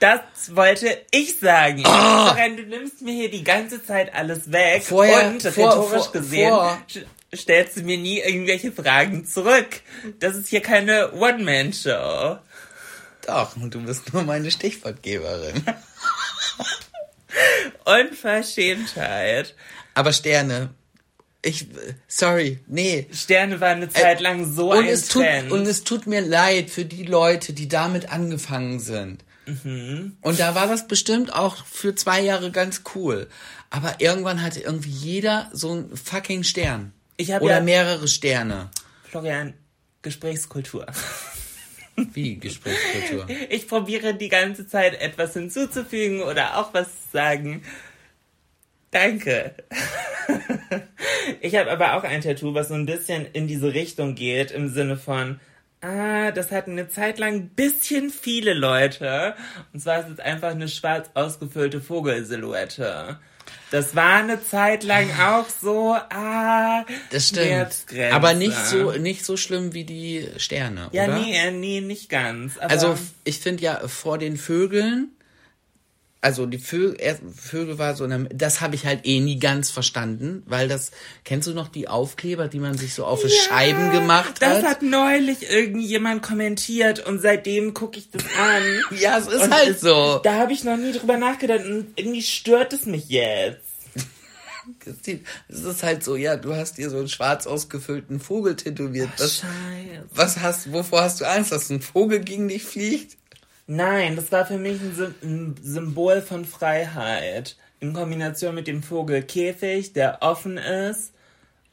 [0.00, 0.20] Das
[0.54, 1.84] wollte ich sagen.
[1.86, 2.34] Oh.
[2.56, 4.82] Du nimmst mir hier die ganze Zeit alles weg.
[4.82, 6.78] Vorher, und vor, vor, gesehen vor.
[7.36, 9.80] Stellst du mir nie irgendwelche Fragen zurück.
[10.20, 12.38] Das ist hier keine One-Man-Show.
[13.26, 15.62] Doch, und du bist nur meine Stichwortgeberin.
[17.84, 19.54] Unverschämtheit.
[19.94, 20.70] Aber Sterne,
[21.42, 21.66] Ich,
[22.08, 23.06] sorry, nee.
[23.12, 25.52] Sterne waren eine Zeit lang so und ein es tut, Trend.
[25.52, 29.24] Und es tut mir leid für die Leute, die damit angefangen sind.
[29.46, 30.16] Mhm.
[30.22, 33.28] Und da war das bestimmt auch für zwei Jahre ganz cool.
[33.68, 36.92] Aber irgendwann hatte irgendwie jeder so einen fucking Stern.
[37.16, 38.70] Ich hab Oder ja- mehrere Sterne.
[39.08, 39.54] Florian,
[40.02, 40.86] Gesprächskultur.
[41.96, 43.26] Wie Gesprächskultur.
[43.50, 47.62] Ich probiere die ganze Zeit etwas hinzuzufügen oder auch was zu sagen.
[48.90, 49.54] Danke.
[51.40, 54.68] Ich habe aber auch ein Tattoo, was so ein bisschen in diese Richtung geht, im
[54.68, 55.40] Sinne von,
[55.80, 59.34] ah, das hatten eine Zeit lang ein bisschen viele Leute.
[59.72, 63.18] Und zwar ist es einfach eine schwarz ausgefüllte Vogelsilhouette.
[63.74, 67.74] Das war eine Zeit lang auch so, ah, Das stimmt.
[68.12, 71.18] Aber nicht so, nicht so schlimm wie die Sterne, Ja, oder?
[71.18, 72.52] nee, äh, nee, nicht ganz.
[72.58, 75.08] Also ich finde ja vor den Vögeln,
[76.20, 76.96] also die Vögel,
[77.36, 80.90] Vögel war so eine, das habe ich halt eh nie ganz verstanden, weil das,
[81.24, 84.64] kennst du noch die Aufkleber, die man sich so auf die Scheiben gemacht Das hat?
[84.64, 88.62] hat neulich irgendjemand kommentiert und seitdem gucke ich das an.
[88.98, 90.20] Ja, es ist Und halt es- so.
[90.22, 93.63] Da habe ich noch nie drüber nachgedacht und irgendwie stört es mich jetzt.
[95.48, 99.10] Es ist halt so, ja, du hast dir so einen schwarz ausgefüllten Vogel tätowiert.
[99.18, 100.04] Was, Scheiße.
[100.14, 103.16] was hast, wovor hast du Angst, dass ein Vogel gegen dich fliegt?
[103.66, 107.56] Nein, das war für mich ein, ein Symbol von Freiheit.
[107.80, 111.12] In Kombination mit dem Vogelkäfig, der offen ist.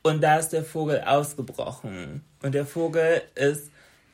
[0.02, 2.24] Und da ist der Vogel ausgebrochen.
[2.42, 3.70] Und der Vogel ist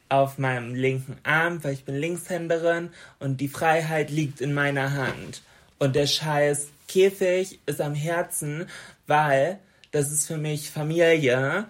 [0.10, 2.90] auf meinem linken Arm, weil ich bin Linkshänderin.
[3.20, 5.42] Und die Freiheit liegt in meiner Hand.
[5.80, 8.68] Und der scheiß Käfig ist am Herzen,
[9.06, 9.60] weil
[9.92, 11.68] das ist für mich Familie.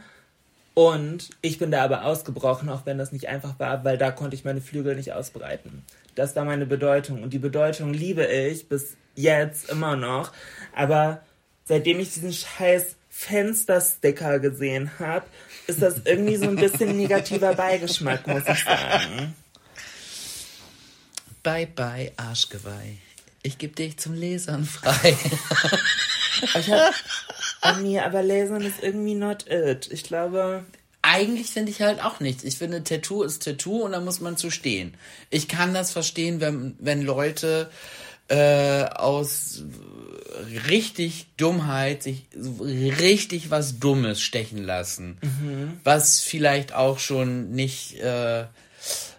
[0.73, 4.35] Und ich bin da aber ausgebrochen, auch wenn das nicht einfach war, weil da konnte
[4.35, 5.83] ich meine Flügel nicht ausbreiten.
[6.13, 7.23] Das war meine Bedeutung.
[7.23, 10.31] Und die Bedeutung liebe ich bis jetzt immer noch.
[10.75, 11.21] Aber
[11.65, 15.25] seitdem ich diesen scheiß Fenstersticker gesehen habe,
[15.65, 19.35] ist das irgendwie so ein bisschen negativer Beigeschmack, muss ich sagen.
[21.41, 22.97] Bye bye, Arschgeweih.
[23.43, 25.17] Ich geb dich zum Lesern frei.
[26.39, 26.93] Ich hab,
[27.63, 29.89] oh nee, aber Lasern ist irgendwie not it.
[29.91, 30.65] Ich glaube,
[31.09, 32.43] Eigentlich finde ich halt auch nichts.
[32.43, 34.93] Ich finde, Tattoo ist Tattoo und da muss man zu stehen.
[35.29, 37.69] Ich kann das verstehen, wenn, wenn Leute
[38.27, 39.63] äh, aus
[40.67, 45.17] richtig Dummheit sich richtig was Dummes stechen lassen.
[45.85, 48.43] Was vielleicht auch schon nicht äh,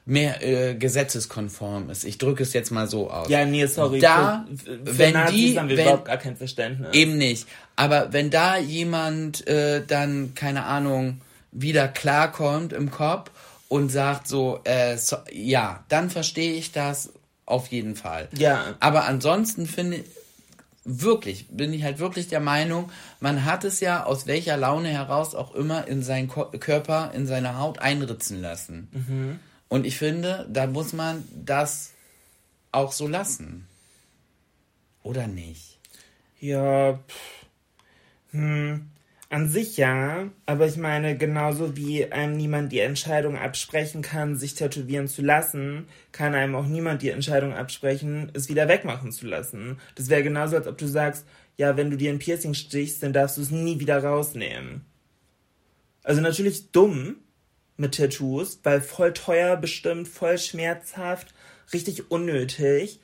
[0.08, 2.04] mehr äh, gesetzeskonform ist.
[2.04, 3.28] Ich drücke es jetzt mal so aus.
[3.28, 3.98] ja, nee, sorry.
[4.00, 6.88] Da, für, für wenn Nazis die- haben wir wenn- überhaupt gar kein Verständnis.
[6.94, 7.46] Eben nicht.
[7.76, 11.20] Aber wenn da jemand äh, dann, keine Ahnung,
[11.52, 13.30] wieder klarkommt im Kopf
[13.68, 17.12] und sagt so, äh, so ja, dann verstehe ich das
[17.44, 18.28] auf jeden Fall.
[18.36, 18.76] Ja.
[18.80, 20.04] Aber ansonsten finde ich,
[20.86, 22.90] wirklich, bin ich halt wirklich der Meinung,
[23.20, 27.58] man hat es ja aus welcher Laune heraus auch immer in seinen Körper, in seine
[27.58, 29.40] Haut einritzen lassen.
[29.68, 31.92] Und ich finde, da muss man das
[32.72, 33.66] auch so lassen.
[35.02, 35.78] Oder nicht?
[36.40, 37.46] Ja, pff.
[38.30, 38.88] hm,
[39.30, 44.54] an sich ja, aber ich meine, genauso wie einem niemand die Entscheidung absprechen kann, sich
[44.54, 49.78] tätowieren zu lassen, kann einem auch niemand die Entscheidung absprechen, es wieder wegmachen zu lassen.
[49.96, 51.26] Das wäre genauso, als ob du sagst,
[51.58, 54.86] ja, wenn du dir ein Piercing stichst, dann darfst du es nie wieder rausnehmen.
[56.04, 57.16] Also natürlich dumm
[57.78, 61.32] mit Tattoos, weil voll teuer bestimmt, voll schmerzhaft,
[61.72, 63.00] richtig unnötig.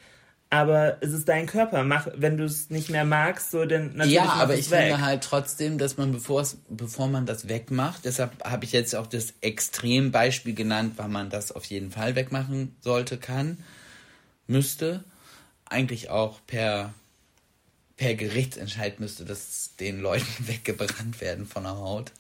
[0.50, 1.82] Aber es ist dein Körper.
[1.82, 4.90] Mach, wenn du es nicht mehr magst, so dann natürlich Ja, aber ich weg.
[4.90, 9.34] finde halt trotzdem, dass man, bevor man das wegmacht, deshalb habe ich jetzt auch das
[9.40, 13.58] Extrembeispiel genannt, wann man das auf jeden Fall wegmachen sollte, kann,
[14.46, 15.02] müsste,
[15.64, 16.94] eigentlich auch per,
[17.96, 22.12] per Gerichtsentscheid müsste das den Leuten weggebrannt werden von der Haut.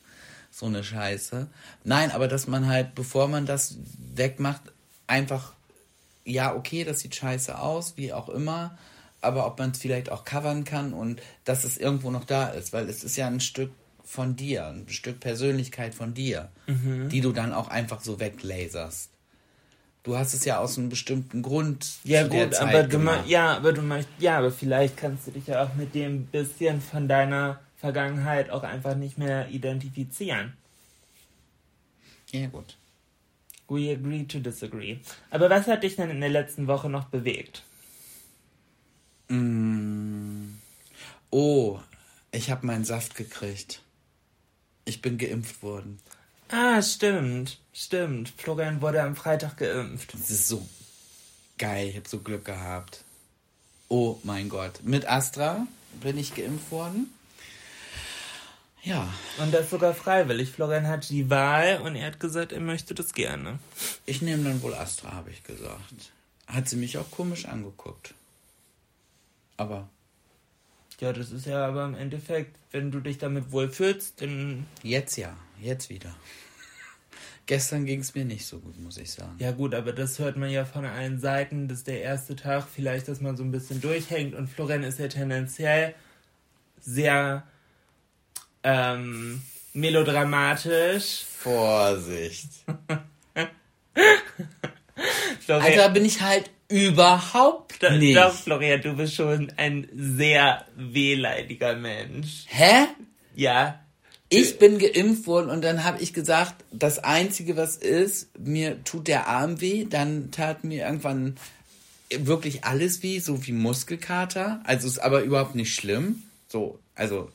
[0.56, 1.48] So eine Scheiße.
[1.82, 3.76] Nein, aber dass man halt, bevor man das
[4.14, 4.62] wegmacht,
[5.08, 5.54] einfach
[6.24, 8.78] ja, okay, das sieht scheiße aus, wie auch immer,
[9.20, 12.72] aber ob man es vielleicht auch covern kann und dass es irgendwo noch da ist,
[12.72, 13.72] weil es ist ja ein Stück
[14.04, 17.08] von dir, ein Stück Persönlichkeit von dir, Mhm.
[17.08, 19.10] die du dann auch einfach so weglaserst.
[20.02, 22.98] Du hast es ja aus einem bestimmten Grund ja zu der gut, Zeit aber du
[23.26, 26.80] ja, aber du meinst, ja, aber vielleicht kannst du dich ja auch mit dem bisschen
[26.80, 30.54] von deiner Vergangenheit auch einfach nicht mehr identifizieren.
[32.30, 32.78] Ja, gut.
[33.68, 35.00] We agree to disagree.
[35.30, 37.62] Aber was hat dich denn in der letzten Woche noch bewegt?
[41.30, 41.78] Oh,
[42.32, 43.82] ich habe meinen Saft gekriegt.
[44.86, 46.00] Ich bin geimpft worden.
[46.48, 48.32] Ah, stimmt, stimmt.
[48.38, 50.14] Florian wurde am Freitag geimpft.
[50.14, 50.66] Das ist so
[51.58, 51.88] geil.
[51.88, 53.04] Ich habe so Glück gehabt.
[53.90, 54.82] Oh mein Gott.
[54.84, 55.66] Mit Astra
[56.02, 57.13] bin ich geimpft worden.
[58.84, 59.08] Ja,
[59.38, 60.50] Und das sogar freiwillig.
[60.50, 63.58] Florian hat die Wahl und er hat gesagt, er möchte das gerne.
[64.04, 66.12] ich nehme dann wohl Astra, habe ich gesagt.
[66.46, 68.12] Hat sie mich auch komisch angeguckt.
[69.56, 69.88] Aber
[71.00, 74.66] Ja, das ist ja aber im Endeffekt, wenn du dich damit wohlfühlst, dann.
[74.82, 76.14] jetzt ja, jetzt wieder.
[77.46, 79.36] Gestern ging es mir nicht so gut, muss ich sagen.
[79.38, 81.68] Ja, gut, aber das hört man ja von allen Seiten.
[81.68, 84.34] Das ist der erste Tag, vielleicht, dass man so ein bisschen durchhängt.
[84.34, 85.94] Und Florian ist ja tendenziell
[86.80, 87.44] sehr
[88.64, 89.42] ähm,
[89.72, 91.22] melodramatisch.
[91.38, 92.48] Vorsicht.
[95.40, 98.16] Florian, Alter, bin ich halt überhaupt Do- nicht.
[98.16, 102.44] Doch, Florian, du bist schon ein sehr wehleidiger Mensch.
[102.46, 102.86] Hä?
[103.34, 103.80] Ja.
[104.30, 109.06] Ich bin geimpft worden und dann habe ich gesagt, das Einzige, was ist, mir tut
[109.06, 109.84] der Arm weh.
[109.88, 111.36] Dann tat mir irgendwann
[112.10, 114.60] wirklich alles weh, so wie Muskelkater.
[114.64, 116.22] Also ist aber überhaupt nicht schlimm.
[116.48, 117.30] So, also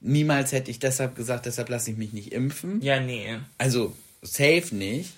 [0.00, 2.80] niemals hätte ich deshalb gesagt, deshalb lasse ich mich nicht impfen.
[2.82, 3.38] Ja, nee.
[3.58, 5.10] Also safe nicht.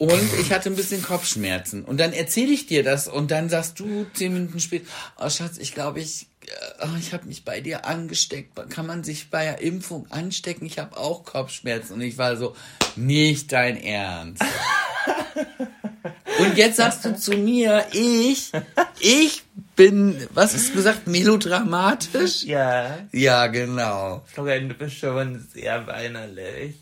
[0.00, 1.84] Und ich hatte ein bisschen Kopfschmerzen.
[1.84, 4.86] Und dann erzähle ich dir das und dann sagst du zehn Minuten später,
[5.18, 8.58] oh Schatz, ich glaube, ich, äh, oh, ich habe mich bei dir angesteckt.
[8.70, 10.64] Kann man sich bei der Impfung anstecken?
[10.64, 11.92] Ich habe auch Kopfschmerzen.
[11.92, 12.56] Und ich war so,
[12.96, 14.42] nicht dein Ernst.
[16.38, 18.52] Und jetzt sagst du zu mir, ich,
[19.00, 19.42] ich
[19.80, 22.44] bin, was du gesagt, melodramatisch?
[22.44, 22.98] Ja.
[23.12, 24.22] Ja, genau.
[24.26, 26.74] Florian, du bist schon sehr weinerlich.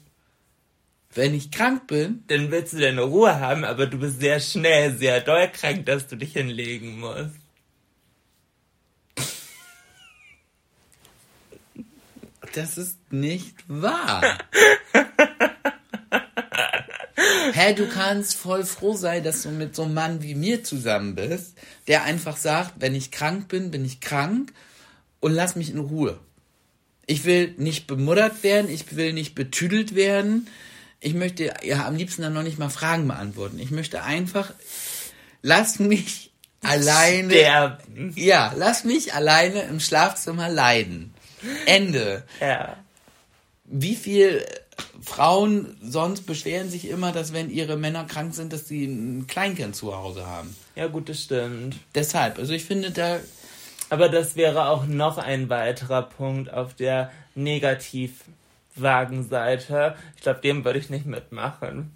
[1.15, 4.99] Wenn ich krank bin, Dann willst du deine Ruhe haben, aber du bist sehr schnell,
[4.99, 7.37] sehr doll krank, dass du dich hinlegen musst.
[12.53, 14.39] Das ist nicht wahr.
[17.53, 21.15] Hä, du kannst voll froh sein, dass du mit so einem Mann wie mir zusammen
[21.15, 24.53] bist, der einfach sagt, wenn ich krank bin, bin ich krank
[25.21, 26.19] und lass mich in Ruhe.
[27.07, 30.47] Ich will nicht bemuddert werden, ich will nicht betüdelt werden.
[31.01, 33.59] Ich möchte ja am liebsten dann noch nicht mal Fragen beantworten.
[33.59, 34.53] Ich möchte einfach,
[35.43, 36.33] lass mich
[36.63, 37.31] alleine.
[37.31, 38.13] Sterben.
[38.17, 41.15] Ja, lass mich alleine im Schlafzimmer leiden.
[41.67, 42.25] Ende.
[42.41, 42.77] Ja.
[43.65, 44.45] Wie viel
[45.03, 49.75] Frauen sonst beschweren sich immer, dass wenn ihre Männer krank sind, dass sie ein Kleinkind
[49.75, 50.55] zu Hause haben.
[50.77, 51.77] Ja, gut, das stimmt.
[51.95, 53.19] Deshalb, also ich finde da,
[53.91, 59.97] Aber das wäre auch noch ein weiterer Punkt auf der Negativwagenseite.
[60.17, 61.93] Ich glaube, dem würde ich nicht mitmachen.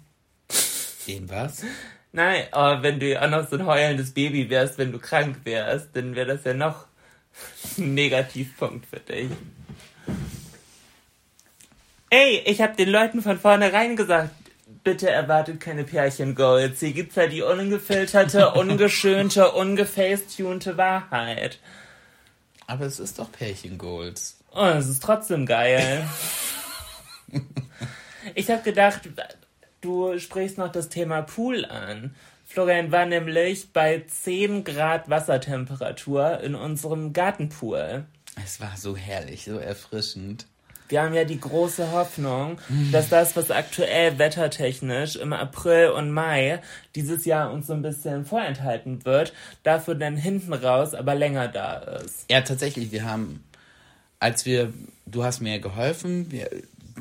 [1.07, 1.63] den was?
[2.11, 5.89] Nein, aber wenn du auch noch so ein heulendes Baby wärst, wenn du krank wärst,
[5.93, 6.85] dann wäre das ja noch
[7.77, 9.29] ein Negativpunkt für dich.
[12.15, 14.29] Ey, ich habe den Leuten von vornherein gesagt,
[14.83, 16.79] bitte erwartet keine Pärchen-Goals.
[16.79, 21.57] Hier gibt's ja die ungefilterte, ungeschönte, ungefacetunte Wahrheit.
[22.67, 24.37] Aber es ist doch Pärchen-Goals.
[24.51, 26.07] Oh, es ist trotzdem geil.
[28.35, 29.09] ich habe gedacht,
[29.81, 32.13] du sprichst noch das Thema Pool an.
[32.45, 38.05] Florian war nämlich bei 10 Grad Wassertemperatur in unserem Gartenpool.
[38.45, 40.45] Es war so herrlich, so erfrischend.
[40.89, 42.57] Wir haben ja die große Hoffnung,
[42.91, 46.61] dass das, was aktuell wettertechnisch im April und Mai
[46.95, 51.77] dieses Jahr uns so ein bisschen vorenthalten wird, dafür dann hinten raus aber länger da
[51.77, 52.25] ist.
[52.29, 53.43] Ja, tatsächlich, wir haben,
[54.19, 54.73] als wir,
[55.05, 56.49] du hast mir geholfen, wir,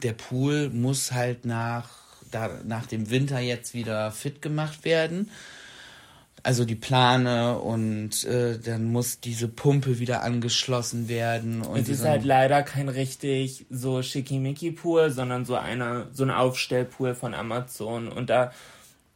[0.02, 1.90] der Pool muss halt nach,
[2.30, 5.30] da, nach dem Winter jetzt wieder fit gemacht werden.
[6.44, 11.62] Also die Plane und äh, dann muss diese Pumpe wieder angeschlossen werden.
[11.62, 17.14] Und Es ist halt leider kein richtig so schickimicki-Pool, sondern so eine, so ein Aufstellpool
[17.14, 18.08] von Amazon.
[18.08, 18.52] Und da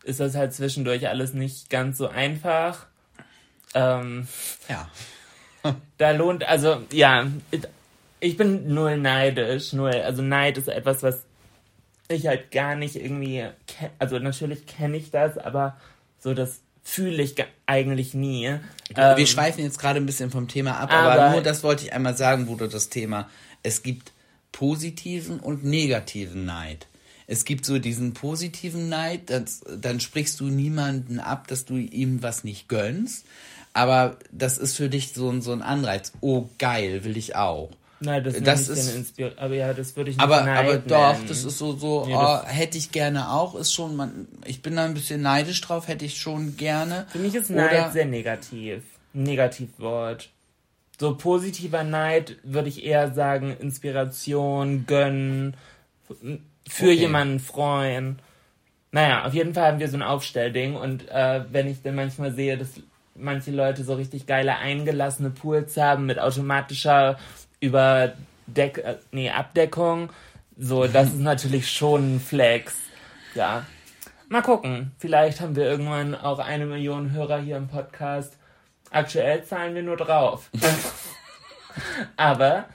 [0.04, 2.86] ist das halt zwischendurch alles nicht ganz so einfach.
[3.74, 4.28] Ähm,
[4.68, 4.88] ja.
[5.98, 7.26] da lohnt, also ja,
[8.20, 9.90] ich bin null neidisch, null.
[9.90, 11.24] Also Neid ist etwas, was
[12.08, 13.44] ich halt gar nicht irgendwie,
[13.98, 15.76] also natürlich kenne ich das, aber
[16.20, 17.34] so das fühle ich
[17.66, 18.58] eigentlich nie.
[18.94, 21.84] Wir Ähm, schweifen jetzt gerade ein bisschen vom Thema ab, aber, aber- nur das wollte
[21.84, 23.28] ich einmal sagen, wo du das Thema.
[23.64, 24.12] Es gibt
[24.52, 26.86] positiven und negativen Neid.
[27.26, 32.22] Es gibt so diesen positiven Neid, das, dann sprichst du niemanden ab, dass du ihm
[32.22, 33.26] was nicht gönnst.
[33.72, 36.12] Aber das ist für dich so, so ein Anreiz.
[36.20, 37.70] Oh, geil, will ich auch.
[38.00, 41.28] Nein, das, Das ist- aber ja, das würde ich nicht Aber, aber doch, nennen.
[41.28, 44.76] das ist so, so Nee, oh, hätte ich gerne auch, ist schon, man, ich bin
[44.76, 47.06] da ein bisschen neidisch drauf, hätte ich schon gerne.
[47.08, 48.82] Für mich ist Oder- Neid sehr negativ.
[49.14, 50.30] Negativwort.
[50.98, 55.56] So positiver Neid würde ich eher sagen, Inspiration, gönnen,
[56.68, 56.92] für Okay.
[56.92, 58.18] jemanden freuen.
[58.92, 62.32] Naja, auf jeden Fall haben wir so ein Aufstellding und äh, wenn ich dann manchmal
[62.32, 62.68] sehe, dass
[63.14, 67.18] manche Leute so richtig geile eingelassene Pools haben mit automatischer
[67.60, 68.12] über
[68.46, 70.10] Deck, äh, nee, Abdeckung.
[70.56, 72.76] So, das ist natürlich schon ein Flex.
[73.34, 73.66] Ja.
[74.28, 74.92] Mal gucken.
[74.98, 78.36] Vielleicht haben wir irgendwann auch eine Million Hörer hier im Podcast.
[78.90, 80.50] Aktuell zahlen wir nur drauf.
[82.16, 82.66] Aber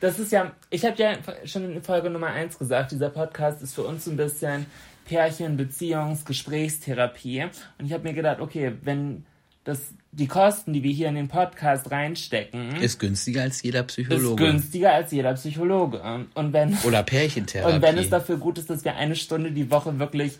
[0.00, 1.14] das ist ja, ich habe ja
[1.44, 4.66] schon in Folge Nummer 1 gesagt, dieser Podcast ist für uns so ein bisschen
[5.04, 7.44] Pärchen, Beziehungs-, Gesprächstherapie.
[7.78, 9.26] Und ich habe mir gedacht, okay, wenn
[9.64, 9.80] das,
[10.12, 14.44] die Kosten, die wir hier in den Podcast reinstecken, ist günstiger als jeder Psychologe.
[14.44, 16.02] Ist günstiger als jeder Psychologe.
[16.34, 17.74] Und wenn, Oder Pärchentherapie.
[17.74, 20.38] Und wenn es dafür gut ist, dass wir eine Stunde die Woche wirklich,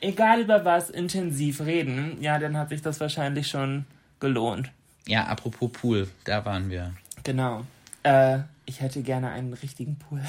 [0.00, 3.84] egal über was, intensiv reden, ja, dann hat sich das wahrscheinlich schon
[4.20, 4.70] gelohnt.
[5.06, 6.92] Ja, apropos Pool, da waren wir.
[7.24, 7.64] Genau.
[8.04, 10.22] Äh, ich hätte gerne einen richtigen Pool.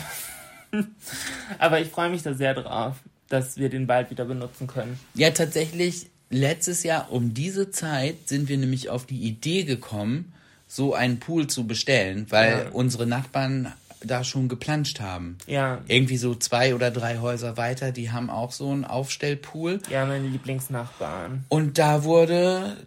[1.59, 2.97] Aber ich freue mich da sehr drauf,
[3.29, 4.99] dass wir den bald wieder benutzen können.
[5.13, 10.33] Ja, tatsächlich, letztes Jahr um diese Zeit sind wir nämlich auf die Idee gekommen,
[10.67, 12.69] so einen Pool zu bestellen, weil ja.
[12.71, 13.73] unsere Nachbarn
[14.03, 15.37] da schon geplanscht haben.
[15.45, 15.81] Ja.
[15.87, 19.79] Irgendwie so zwei oder drei Häuser weiter, die haben auch so einen Aufstellpool.
[19.89, 21.45] Ja, meine Lieblingsnachbarn.
[21.49, 22.77] Und da wurde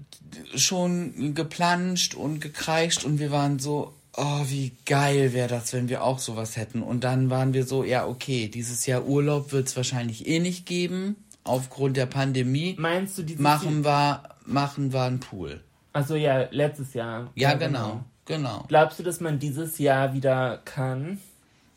[0.57, 6.03] schon geplanscht und gekreischt und wir waren so, oh, wie geil wäre das, wenn wir
[6.03, 6.83] auch sowas hätten.
[6.83, 10.67] Und dann waren wir so, ja, okay, dieses Jahr Urlaub wird es wahrscheinlich eh nicht
[10.67, 12.75] geben, aufgrund der Pandemie.
[12.79, 15.63] Meinst du dieses machen wir, machen wir einen Pool.
[15.93, 17.31] Also ja, letztes Jahr.
[17.35, 18.65] Ja, ja genau, genau, genau.
[18.69, 21.21] Glaubst du, dass man dieses Jahr wieder kann?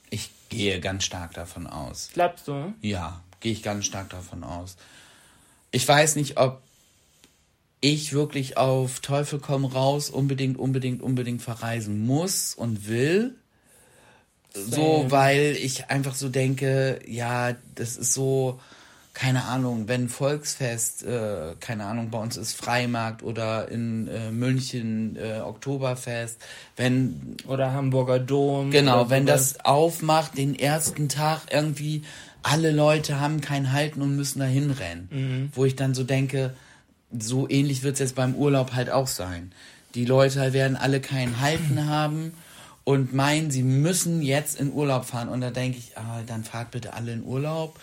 [0.09, 2.09] Ich gehe ganz stark davon aus.
[2.13, 2.73] Glaubst du?
[2.81, 4.77] Ja, gehe ich ganz stark davon aus.
[5.71, 6.61] Ich weiß nicht, ob
[7.79, 13.35] ich wirklich auf Teufel komm raus unbedingt, unbedingt, unbedingt verreisen muss und will.
[14.53, 14.75] Same.
[14.75, 18.59] So, weil ich einfach so denke, ja, das ist so,
[19.17, 25.17] keine Ahnung, wenn Volksfest, äh, keine Ahnung, bei uns ist Freimarkt oder in äh, München
[25.17, 26.39] äh, Oktoberfest,
[26.75, 27.35] wenn.
[27.47, 28.69] Oder Hamburger Dom.
[28.69, 32.03] Genau, wenn das aufmacht, den ersten Tag irgendwie,
[32.43, 35.07] alle Leute haben kein Halten und müssen da hinrennen.
[35.09, 35.51] Mhm.
[35.51, 36.53] Wo ich dann so denke,
[37.11, 39.51] so ähnlich wird es jetzt beim Urlaub halt auch sein.
[39.95, 42.33] Die Leute werden alle keinen Halten haben
[42.83, 45.27] und meinen, sie müssen jetzt in Urlaub fahren.
[45.27, 47.79] Und da denke ich, ah, dann fahrt bitte alle in Urlaub.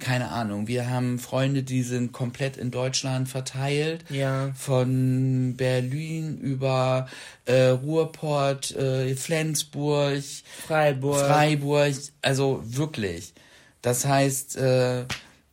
[0.00, 0.66] Keine Ahnung.
[0.66, 4.04] Wir haben Freunde, die sind komplett in Deutschland verteilt.
[4.08, 4.50] Ja.
[4.56, 7.06] Von Berlin über
[7.44, 10.22] äh, Ruhrport, äh, Flensburg,
[10.66, 11.20] Freiburg.
[11.20, 11.94] Freiburg.
[12.22, 13.34] Also wirklich.
[13.82, 15.04] Das heißt, äh,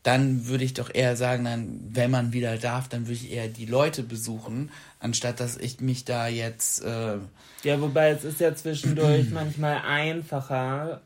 [0.08, 3.50] dann würde ich doch eher sagen, dann, wenn man wieder darf, dann würde ich eher
[3.50, 4.72] die Leute besuchen,
[5.02, 6.82] anstatt dass ich mich da jetzt.
[6.82, 7.18] Äh
[7.64, 11.02] ja, wobei es ist ja zwischendurch manchmal einfacher,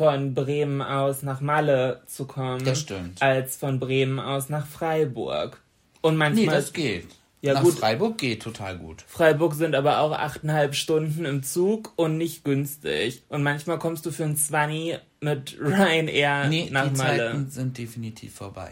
[0.00, 3.20] von Bremen aus nach Malle zu kommen, das stimmt.
[3.20, 5.60] als von Bremen aus nach Freiburg.
[6.00, 6.46] Und manchmal.
[6.46, 7.08] Nee, das geht.
[7.42, 7.74] Ja, Nach gut.
[7.74, 9.04] Freiburg geht total gut.
[9.06, 13.24] Freiburg sind aber auch achteinhalb Stunden im Zug und nicht günstig.
[13.28, 17.32] Und manchmal kommst du für ein Zwanni mit Ryanair nee, nach die Malle.
[17.32, 18.70] Zeiten sind definitiv vorbei.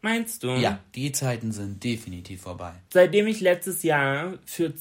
[0.00, 0.48] Meinst du?
[0.48, 2.72] Ja, die Zeiten sind definitiv vorbei.
[2.90, 4.72] Seitdem ich letztes Jahr für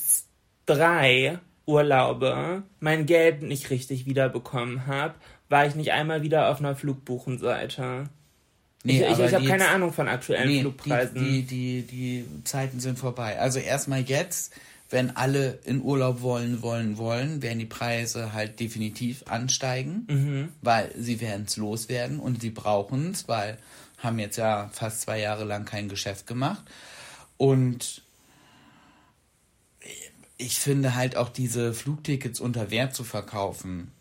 [0.66, 5.16] drei Urlaube mein Geld nicht richtig wiederbekommen habe,
[5.50, 8.10] war ich nicht einmal wieder auf einer Flugbuchenseite.
[8.84, 11.16] Nee, ich, ich, ich habe keine Ahnung von aktuellen nee, Flugpreisen.
[11.16, 13.38] Die, die, die, die Zeiten sind vorbei.
[13.40, 14.54] Also erstmal jetzt,
[14.90, 20.50] wenn alle in Urlaub wollen, wollen, wollen, werden die Preise halt definitiv ansteigen, mhm.
[20.62, 23.58] weil sie werden es loswerden und sie brauchen es, weil
[23.98, 26.64] haben jetzt ja fast zwei Jahre lang kein Geschäft gemacht.
[27.36, 28.02] Und
[30.38, 33.92] ich finde halt auch diese Flugtickets unter Wert zu verkaufen,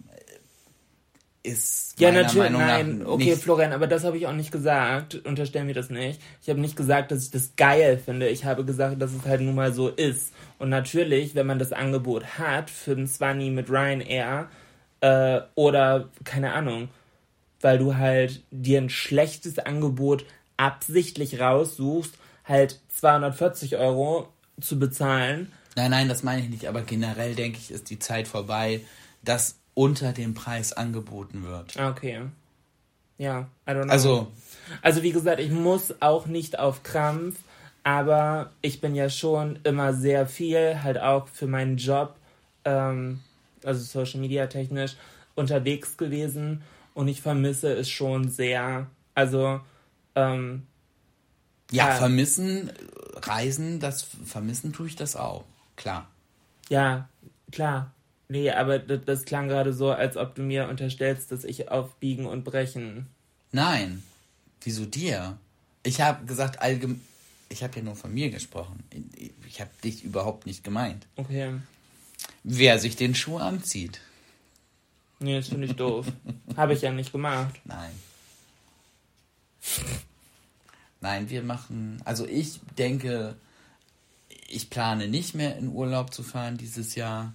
[1.43, 5.67] ist ja natürlich Meinung nein okay Florian aber das habe ich auch nicht gesagt unterstellen
[5.67, 6.21] wir das nicht.
[6.43, 8.29] Ich habe nicht gesagt dass ich das geil finde.
[8.29, 10.33] Ich habe gesagt dass es halt nun mal so ist.
[10.59, 14.49] Und natürlich wenn man das Angebot hat für den Swanny mit Ryanair
[15.01, 16.89] äh, oder keine Ahnung
[17.61, 20.25] weil du halt dir ein schlechtes Angebot
[20.57, 22.15] absichtlich raussuchst
[22.45, 25.53] halt 240 Euro zu bezahlen.
[25.77, 28.81] Nein nein das meine ich nicht aber generell denke ich ist die Zeit vorbei
[29.23, 31.77] dass unter dem Preis angeboten wird.
[31.77, 32.23] Okay.
[33.17, 33.93] Ja, I don't know.
[33.93, 34.33] Also,
[34.83, 37.39] also wie gesagt, ich muss auch nicht auf Krampf,
[37.85, 42.17] aber ich bin ja schon immer sehr viel, halt auch für meinen Job,
[42.65, 43.21] ähm,
[43.63, 44.97] also Social Media technisch,
[45.37, 46.63] unterwegs gewesen
[46.95, 48.89] und ich vermisse es schon sehr.
[49.15, 49.61] Also,
[50.17, 50.67] ähm,
[51.71, 52.73] ja, äh, vermissen,
[53.15, 55.45] Reisen, das vermissen tue ich das auch,
[55.77, 56.09] klar.
[56.69, 57.09] Ja,
[57.53, 57.93] klar.
[58.29, 61.95] Nee, aber das, das klang gerade so, als ob du mir unterstellst, dass ich auf
[61.97, 63.07] Biegen und Brechen.
[63.53, 64.03] Nein.
[64.63, 65.39] Wieso dir?
[65.83, 67.01] Ich habe gesagt, allgemein.
[67.51, 68.85] Ich habe ja nur von mir gesprochen.
[69.47, 71.07] Ich habe dich überhaupt nicht gemeint.
[71.17, 71.55] Okay.
[72.45, 74.01] Wer sich den Schuh anzieht.
[75.19, 76.07] Nee, das finde ich doof.
[76.57, 77.59] Habe ich ja nicht gemacht.
[77.65, 77.93] Nein.
[81.01, 83.37] Nein, wir machen, also ich denke,
[84.49, 87.33] ich plane nicht mehr in Urlaub zu fahren dieses Jahr.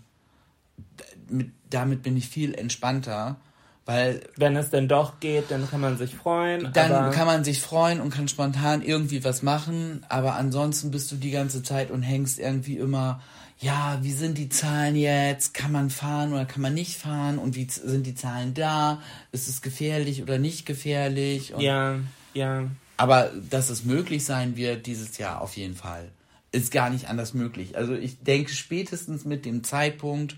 [1.29, 3.37] Mit, damit bin ich viel entspannter,
[3.85, 6.71] weil Wenn es denn doch geht, dann kann man sich freuen.
[6.73, 11.15] dann kann man sich freuen und kann spontan irgendwie was machen, aber ansonsten bist du
[11.15, 13.21] die ganze Zeit und hängst irgendwie immer,
[13.59, 15.53] ja, wie sind die Zahlen jetzt?
[15.53, 17.37] Kann man fahren oder kann man nicht fahren?
[17.37, 19.01] Und wie sind die Zahlen da?
[19.31, 21.53] Ist es gefährlich oder nicht gefährlich?
[21.53, 21.99] Und Ja,
[22.33, 22.65] ja.
[22.97, 26.09] aber dass es möglich sein wird dieses Jahr auf jeden Fall,
[26.51, 27.77] ist gar nicht anders möglich.
[27.77, 30.35] Also ich denke spätestens mit dem Zeitpunkt,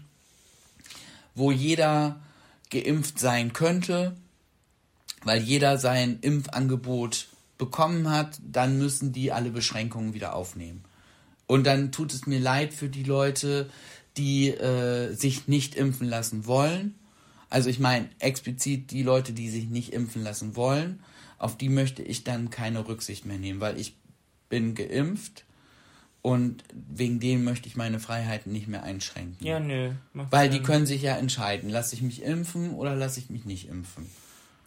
[1.35, 2.21] wo jeder
[2.69, 4.15] geimpft sein könnte,
[5.23, 7.27] weil jeder sein Impfangebot
[7.57, 10.83] bekommen hat, dann müssen die alle Beschränkungen wieder aufnehmen.
[11.47, 13.69] Und dann tut es mir leid für die Leute,
[14.17, 16.95] die äh, sich nicht impfen lassen wollen.
[17.49, 21.03] Also ich meine explizit die Leute, die sich nicht impfen lassen wollen,
[21.37, 23.95] auf die möchte ich dann keine Rücksicht mehr nehmen, weil ich
[24.49, 25.44] bin geimpft
[26.25, 29.45] und wegen dem möchte ich meine Freiheiten nicht mehr einschränken.
[29.45, 29.91] Ja, nö.
[30.13, 33.69] Weil die können sich ja entscheiden, lasse ich mich impfen oder lasse ich mich nicht
[33.69, 34.09] impfen.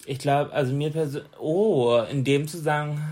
[0.07, 1.29] Ich glaube, also mir persönlich.
[1.41, 3.03] Oh, in dem Zusammenhang,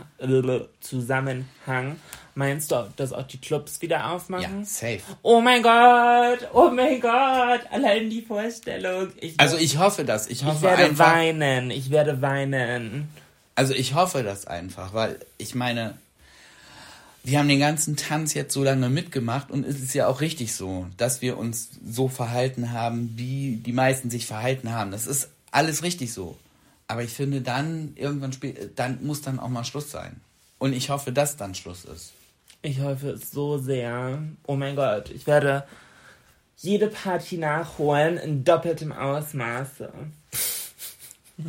[2.36, 4.60] meinst du, dass auch die Clubs wieder aufmachen?
[4.60, 5.00] Ja, safe.
[5.22, 9.08] Oh mein Gott, oh mein Gott, allein die Vorstellung.
[9.20, 10.28] Ich, Also ich hoffe das.
[10.28, 11.16] Ich ich hoffe werde einfach.
[11.16, 13.08] weinen, ich werde weinen.
[13.56, 15.98] Also ich hoffe das einfach, weil ich meine,
[17.26, 20.54] wir haben den ganzen Tanz jetzt so lange mitgemacht und es ist ja auch richtig
[20.54, 24.92] so, dass wir uns so verhalten haben, wie die meisten sich verhalten haben.
[24.92, 26.36] Das ist alles richtig so.
[26.86, 30.20] Aber ich finde dann irgendwann spät, dann muss dann auch mal Schluss sein.
[30.58, 32.12] Und ich hoffe, dass dann Schluss ist.
[32.62, 34.22] Ich hoffe es so sehr.
[34.46, 35.64] Oh mein Gott, ich werde
[36.58, 39.92] jede Party nachholen in doppeltem Ausmaße.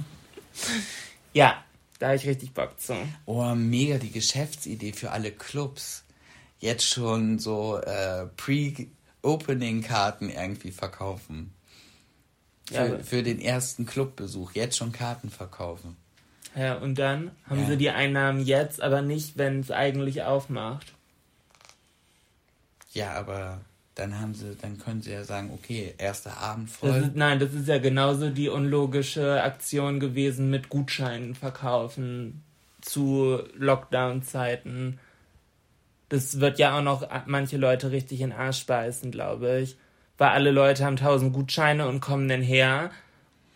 [1.34, 1.64] ja,
[2.00, 2.95] da habe ich richtig Bock zu.
[3.26, 6.04] Oh, mega die Geschäftsidee für alle Clubs.
[6.60, 11.54] Jetzt schon so äh, Pre-Opening-Karten irgendwie verkaufen.
[12.68, 14.52] Für, Ja, für den ersten Clubbesuch.
[14.54, 15.95] Jetzt schon Karten verkaufen.
[16.56, 17.68] Ja, und dann haben Ja.
[17.68, 20.93] sie die Einnahmen jetzt, aber nicht, wenn es eigentlich aufmacht.
[22.93, 23.62] Ja, aber
[23.98, 27.02] dann haben sie, dann können sie ja sagen, okay, erster Abend Das voll.
[27.02, 32.43] ist, nein, das ist ja genauso die unlogische Aktion gewesen mit Gutscheinen verkaufen
[32.82, 35.00] zu Lockdown-Zeiten.
[36.10, 39.78] Das wird ja auch noch manche Leute richtig in Arsch beißen, glaube ich.
[40.18, 42.91] Weil alle Leute haben tausend Gutscheine und kommen dann her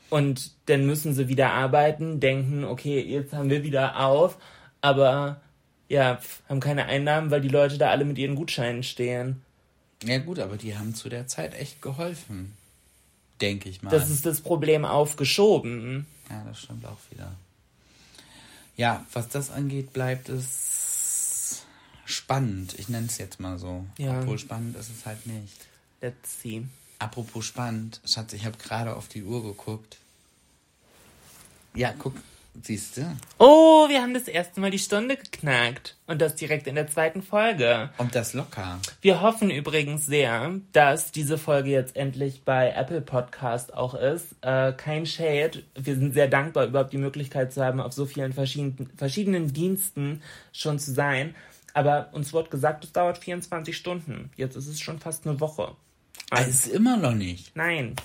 [0.10, 4.38] und dann müssen sie wieder arbeiten, denken, okay, jetzt haben wir wieder auf,
[4.82, 5.42] aber
[5.88, 6.20] ja,
[6.50, 9.42] haben keine Einnahmen, weil die Leute da alle mit ihren Gutscheinen stehen.
[10.04, 12.54] Ja gut, aber die haben zu der Zeit echt geholfen.
[13.39, 13.89] Denke ich mal.
[13.91, 16.06] Das ist das Problem aufgeschoben.
[16.30, 17.32] ja, das stimmt auch wieder.
[18.78, 21.64] Ja, was das angeht, bleibt es
[22.06, 22.78] spannend.
[22.80, 23.86] Ich nenne es jetzt mal so.
[23.97, 24.20] Ja.
[24.20, 25.58] Obwohl spannend ist es halt nicht.
[26.02, 26.64] Let's see.
[26.99, 29.97] Apropos spannend, Schatz, ich habe gerade auf die Uhr geguckt.
[31.74, 32.16] Ja, guck,
[32.62, 33.18] siehst du?
[33.38, 35.97] Oh, wir haben das erste Mal die Stunde geknackt.
[36.08, 37.89] Und das direkt in der zweiten Folge.
[37.97, 38.80] Und das locker.
[39.02, 44.36] Wir hoffen übrigens sehr, dass diese Folge jetzt endlich bei Apple Podcast auch ist.
[44.41, 45.64] Äh, kein Shade.
[45.76, 50.22] Wir sind sehr dankbar, überhaupt die Möglichkeit zu haben, auf so vielen verschiedenen, verschiedenen Diensten
[50.52, 51.36] schon zu sein.
[51.74, 54.32] Aber uns wurde gesagt, es dauert 24 Stunden.
[54.36, 55.76] Jetzt ist es schon fast eine Woche.
[56.30, 57.56] Also, ist immer noch nicht.
[57.56, 57.95] Nein.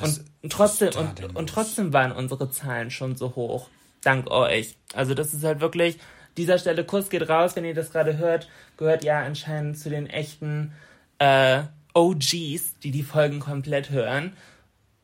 [0.00, 3.68] Was Und trotzdem, und, und trotzdem waren unsere Zahlen schon so hoch.
[4.02, 4.76] Dank euch.
[4.94, 5.98] Also das ist halt wirklich,
[6.36, 10.06] dieser Stelle Kuss geht raus, wenn ihr das gerade hört, gehört ja anscheinend zu den
[10.06, 10.72] echten
[11.18, 11.62] äh,
[11.94, 14.36] OGs, die die Folgen komplett hören.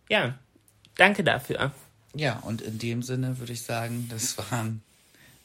[0.09, 0.39] Ja,
[0.97, 1.73] danke dafür.
[2.15, 4.83] Ja, und in dem Sinne würde ich sagen, das waren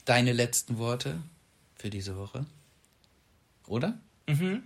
[0.05, 1.15] deine letzten Worte
[1.75, 2.45] für diese Woche.
[3.65, 3.97] Oder?
[4.27, 4.63] Mhm.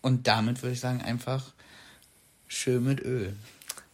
[0.00, 1.52] Und damit würde ich sagen, einfach
[2.48, 3.36] schön mit Öl.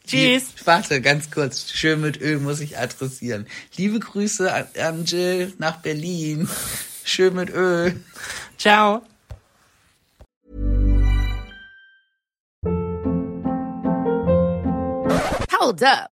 [0.09, 0.53] Tschüss.
[0.65, 1.71] Warte, ganz kurz.
[1.71, 3.47] Schön mit Öl muss ich adressieren.
[3.77, 6.49] Liebe Grüße an, an Jill nach Berlin.
[7.05, 8.01] Schön mit Öl.
[8.57, 9.03] Ciao.
[15.61, 16.18] Hold up.